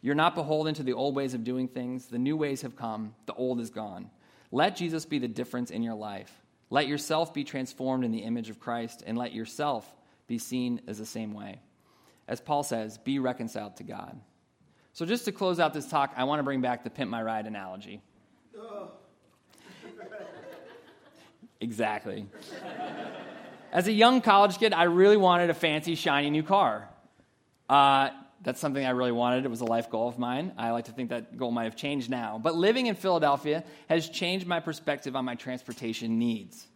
You're 0.02 0.16
not 0.16 0.36
beholden 0.36 0.74
to 0.76 0.84
the 0.84 0.94
old 0.94 1.16
ways 1.16 1.34
of 1.34 1.44
doing 1.44 1.68
things. 1.68 2.08
The 2.08 2.18
new 2.18 2.36
ways 2.36 2.62
have 2.64 2.76
come, 2.76 3.16
the 3.26 3.34
old 3.34 3.60
is 3.60 3.70
gone. 3.70 4.10
Let 4.52 4.76
Jesus 4.76 5.06
be 5.06 5.20
the 5.20 5.28
difference 5.28 5.72
in 5.72 5.82
your 5.82 5.96
life. 5.96 6.32
Let 6.70 6.88
yourself 6.88 7.34
be 7.34 7.44
transformed 7.44 8.04
in 8.04 8.12
the 8.12 8.20
image 8.20 8.50
of 8.50 8.60
Christ, 8.60 9.04
and 9.06 9.18
let 9.18 9.34
yourself 9.34 9.88
be 10.28 10.40
seen 10.40 10.82
as 10.88 10.98
the 10.98 11.06
same 11.06 11.34
way 11.34 11.60
as 12.28 12.42
Paul 12.42 12.64
says, 12.64 12.98
be 12.98 13.20
reconciled 13.20 13.78
to 13.78 13.84
God. 13.84 14.20
So, 14.94 15.06
just 15.06 15.26
to 15.26 15.32
close 15.32 15.60
out 15.60 15.74
this 15.74 15.88
talk, 15.88 16.14
I 16.16 16.24
want 16.26 16.40
to 16.40 16.44
bring 16.44 16.62
back 16.62 16.84
the 16.84 16.90
pimp 16.90 17.10
my 17.10 17.22
ride 17.22 17.48
analogy. 17.48 18.02
exactly. 21.60 22.28
As 23.72 23.88
a 23.88 23.92
young 23.92 24.22
college 24.22 24.60
kid, 24.60 24.72
I 24.72 24.84
really 24.84 25.18
wanted 25.18 25.50
a 25.50 25.56
fancy, 25.56 25.96
shiny 25.96 26.30
new 26.30 26.44
car. 26.44 26.90
Uh, 27.68 28.10
that's 28.44 28.60
something 28.60 28.86
I 28.86 28.92
really 28.92 29.12
wanted. 29.12 29.46
It 29.46 29.48
was 29.48 29.62
a 29.62 29.66
life 29.66 29.90
goal 29.90 30.08
of 30.08 30.20
mine. 30.20 30.54
I 30.58 30.72
like 30.72 30.86
to 30.86 30.92
think 30.92 31.10
that 31.10 31.38
goal 31.38 31.50
might 31.50 31.64
have 31.64 31.76
changed 31.76 32.10
now. 32.10 32.40
But 32.42 32.56
living 32.56 32.88
in 32.88 32.96
Philadelphia 32.96 33.64
has 33.90 34.10
changed 34.10 34.46
my 34.46 34.60
perspective 34.60 35.16
on 35.16 35.26
my 35.26 35.36
transportation 35.36 36.20
needs. 36.20 36.68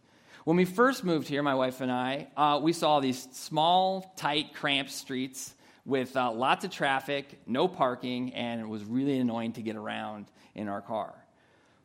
When 0.48 0.56
we 0.56 0.64
first 0.64 1.04
moved 1.04 1.28
here, 1.28 1.42
my 1.42 1.54
wife 1.54 1.82
and 1.82 1.92
I, 1.92 2.26
uh, 2.34 2.58
we 2.62 2.72
saw 2.72 3.00
these 3.00 3.28
small, 3.32 4.14
tight, 4.16 4.54
cramped 4.54 4.90
streets 4.90 5.52
with 5.84 6.16
uh, 6.16 6.32
lots 6.32 6.64
of 6.64 6.70
traffic, 6.70 7.38
no 7.46 7.68
parking, 7.68 8.32
and 8.32 8.58
it 8.58 8.66
was 8.66 8.82
really 8.82 9.18
annoying 9.18 9.52
to 9.52 9.60
get 9.60 9.76
around 9.76 10.24
in 10.54 10.66
our 10.66 10.80
car. 10.80 11.12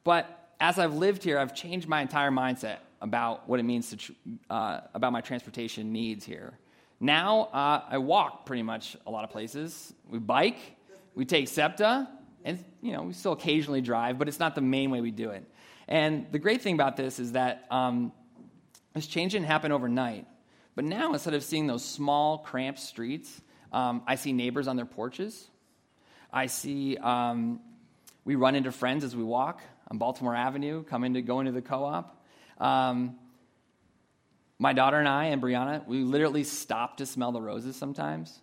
But 0.06 0.54
as 0.62 0.80
I've 0.80 0.94
lived 0.94 1.26
here, 1.26 1.40
I've 1.40 1.54
changed 1.54 1.90
my 1.90 2.02
entire 2.02 2.32
mindset 2.32 2.78
about 3.02 3.50
what 3.50 3.60
it 3.60 3.64
means 3.64 3.90
to, 3.90 3.98
tr- 3.98 4.12
uh, 4.50 4.80
about 4.94 5.12
my 5.12 5.20
transportation 5.20 5.92
needs 5.92 6.24
here. 6.24 6.58
Now, 7.02 7.50
uh, 7.52 7.82
I 7.90 7.98
walk 7.98 8.46
pretty 8.46 8.64
much 8.64 8.96
a 9.06 9.12
lot 9.12 9.26
of 9.26 9.30
places. 9.30 9.94
We 10.08 10.20
bike, 10.20 10.78
We 11.16 11.26
take 11.26 11.50
SEPTA, 11.50 12.08
and 12.46 12.64
you 12.82 12.94
know, 12.94 13.04
we 13.04 13.12
still 13.12 13.34
occasionally 13.34 13.82
drive, 13.82 14.18
but 14.18 14.30
it's 14.30 14.40
not 14.40 14.56
the 14.56 14.62
main 14.62 14.90
way 14.90 15.02
we 15.02 15.12
do 15.12 15.32
it. 15.32 15.44
And 15.90 16.28
the 16.32 16.40
great 16.40 16.62
thing 16.62 16.76
about 16.76 16.96
this 16.96 17.20
is 17.20 17.34
that 17.34 17.66
um, 17.70 18.14
this 18.94 19.08
change 19.08 19.32
didn't 19.34 19.48
happen 19.48 19.72
overnight. 19.72 20.28
But 20.76 20.86
now, 20.86 21.14
instead 21.14 21.34
of 21.34 21.44
seeing 21.44 21.68
those 21.68 21.86
small, 21.86 22.40
cramped 22.40 22.80
streets, 22.80 23.42
um, 23.72 24.02
I 24.08 24.16
see 24.16 24.34
neighbors 24.34 24.68
on 24.68 24.76
their 24.76 24.86
porches. 24.86 25.48
I 26.32 26.48
see 26.48 26.98
um, 26.98 27.60
we 28.26 28.36
run 28.36 28.56
into 28.56 28.72
friends 28.72 29.04
as 29.04 29.16
we 29.16 29.24
walk 29.24 29.62
on 29.90 29.98
Baltimore 29.98 30.36
Avenue, 30.36 30.84
coming 30.84 31.14
to 31.16 31.22
go 31.22 31.40
into 31.40 31.52
the 31.52 31.62
co-op. 31.62 32.24
Um, 32.60 33.18
my 34.58 34.74
daughter 34.74 34.98
and 34.98 35.08
I 35.08 35.26
and 35.26 35.42
Brianna, 35.42 35.86
we 35.86 36.04
literally 36.04 36.44
stop 36.44 36.98
to 36.98 37.06
smell 37.06 37.32
the 37.32 37.42
roses 37.42 37.76
sometimes. 37.76 38.42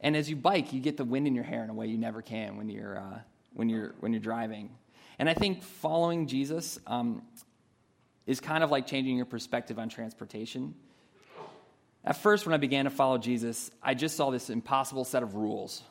And 0.00 0.16
as 0.16 0.28
you 0.28 0.36
bike, 0.36 0.72
you 0.72 0.80
get 0.80 0.96
the 0.96 1.04
wind 1.04 1.26
in 1.26 1.34
your 1.34 1.44
hair 1.44 1.64
in 1.64 1.70
a 1.70 1.74
way 1.74 1.86
you 1.86 1.96
never 1.96 2.20
can 2.20 2.56
when 2.56 2.68
you're, 2.68 2.98
uh, 2.98 3.20
when 3.52 3.68
you're, 3.68 3.94
when 4.00 4.12
you're 4.12 4.20
driving. 4.20 4.70
And 5.18 5.30
I 5.30 5.34
think 5.34 5.62
following 5.62 6.26
Jesus 6.26 6.78
um, 6.86 7.22
is 8.26 8.40
kind 8.40 8.64
of 8.64 8.70
like 8.70 8.86
changing 8.86 9.16
your 9.16 9.26
perspective 9.26 9.78
on 9.78 9.88
transportation. 9.88 10.74
At 12.04 12.16
first, 12.16 12.46
when 12.46 12.54
I 12.54 12.58
began 12.58 12.84
to 12.84 12.90
follow 12.90 13.18
Jesus, 13.18 13.70
I 13.82 13.94
just 13.94 14.16
saw 14.16 14.30
this 14.30 14.50
impossible 14.50 15.04
set 15.04 15.22
of 15.22 15.34
rules 15.34 15.82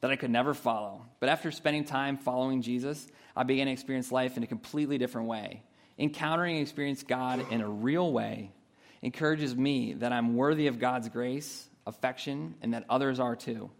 that 0.00 0.10
I 0.10 0.16
could 0.16 0.30
never 0.30 0.52
follow. 0.52 1.06
But 1.20 1.28
after 1.28 1.50
spending 1.50 1.84
time 1.84 2.18
following 2.18 2.60
Jesus, 2.60 3.06
I 3.34 3.44
began 3.44 3.66
to 3.66 3.72
experience 3.72 4.12
life 4.12 4.36
in 4.36 4.42
a 4.42 4.46
completely 4.46 4.98
different 4.98 5.28
way. 5.28 5.62
Encountering 5.98 6.56
and 6.56 6.62
experiencing 6.62 7.06
God 7.08 7.46
in 7.50 7.60
a 7.60 7.68
real 7.68 8.12
way 8.12 8.52
encourages 9.00 9.54
me 9.54 9.94
that 9.94 10.12
I'm 10.12 10.36
worthy 10.36 10.66
of 10.66 10.78
God's 10.78 11.08
grace, 11.08 11.68
affection, 11.86 12.56
and 12.62 12.74
that 12.74 12.84
others 12.90 13.20
are 13.20 13.36
too. 13.36 13.70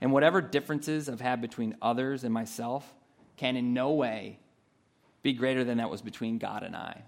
And 0.00 0.12
whatever 0.12 0.40
differences 0.40 1.08
I've 1.08 1.20
had 1.20 1.40
between 1.40 1.76
others 1.80 2.24
and 2.24 2.32
myself 2.34 2.92
can 3.36 3.56
in 3.56 3.72
no 3.72 3.92
way 3.92 4.38
be 5.22 5.32
greater 5.32 5.64
than 5.64 5.78
that 5.78 5.90
was 5.90 6.02
between 6.02 6.38
God 6.38 6.62
and 6.62 6.76
I. 6.76 7.02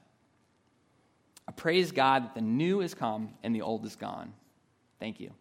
I 1.46 1.52
praise 1.52 1.92
God 1.92 2.24
that 2.24 2.34
the 2.34 2.40
new 2.40 2.80
is 2.80 2.94
come 2.94 3.30
and 3.42 3.54
the 3.54 3.62
old 3.62 3.84
is 3.84 3.96
gone. 3.96 4.32
Thank 4.98 5.20
you. 5.20 5.32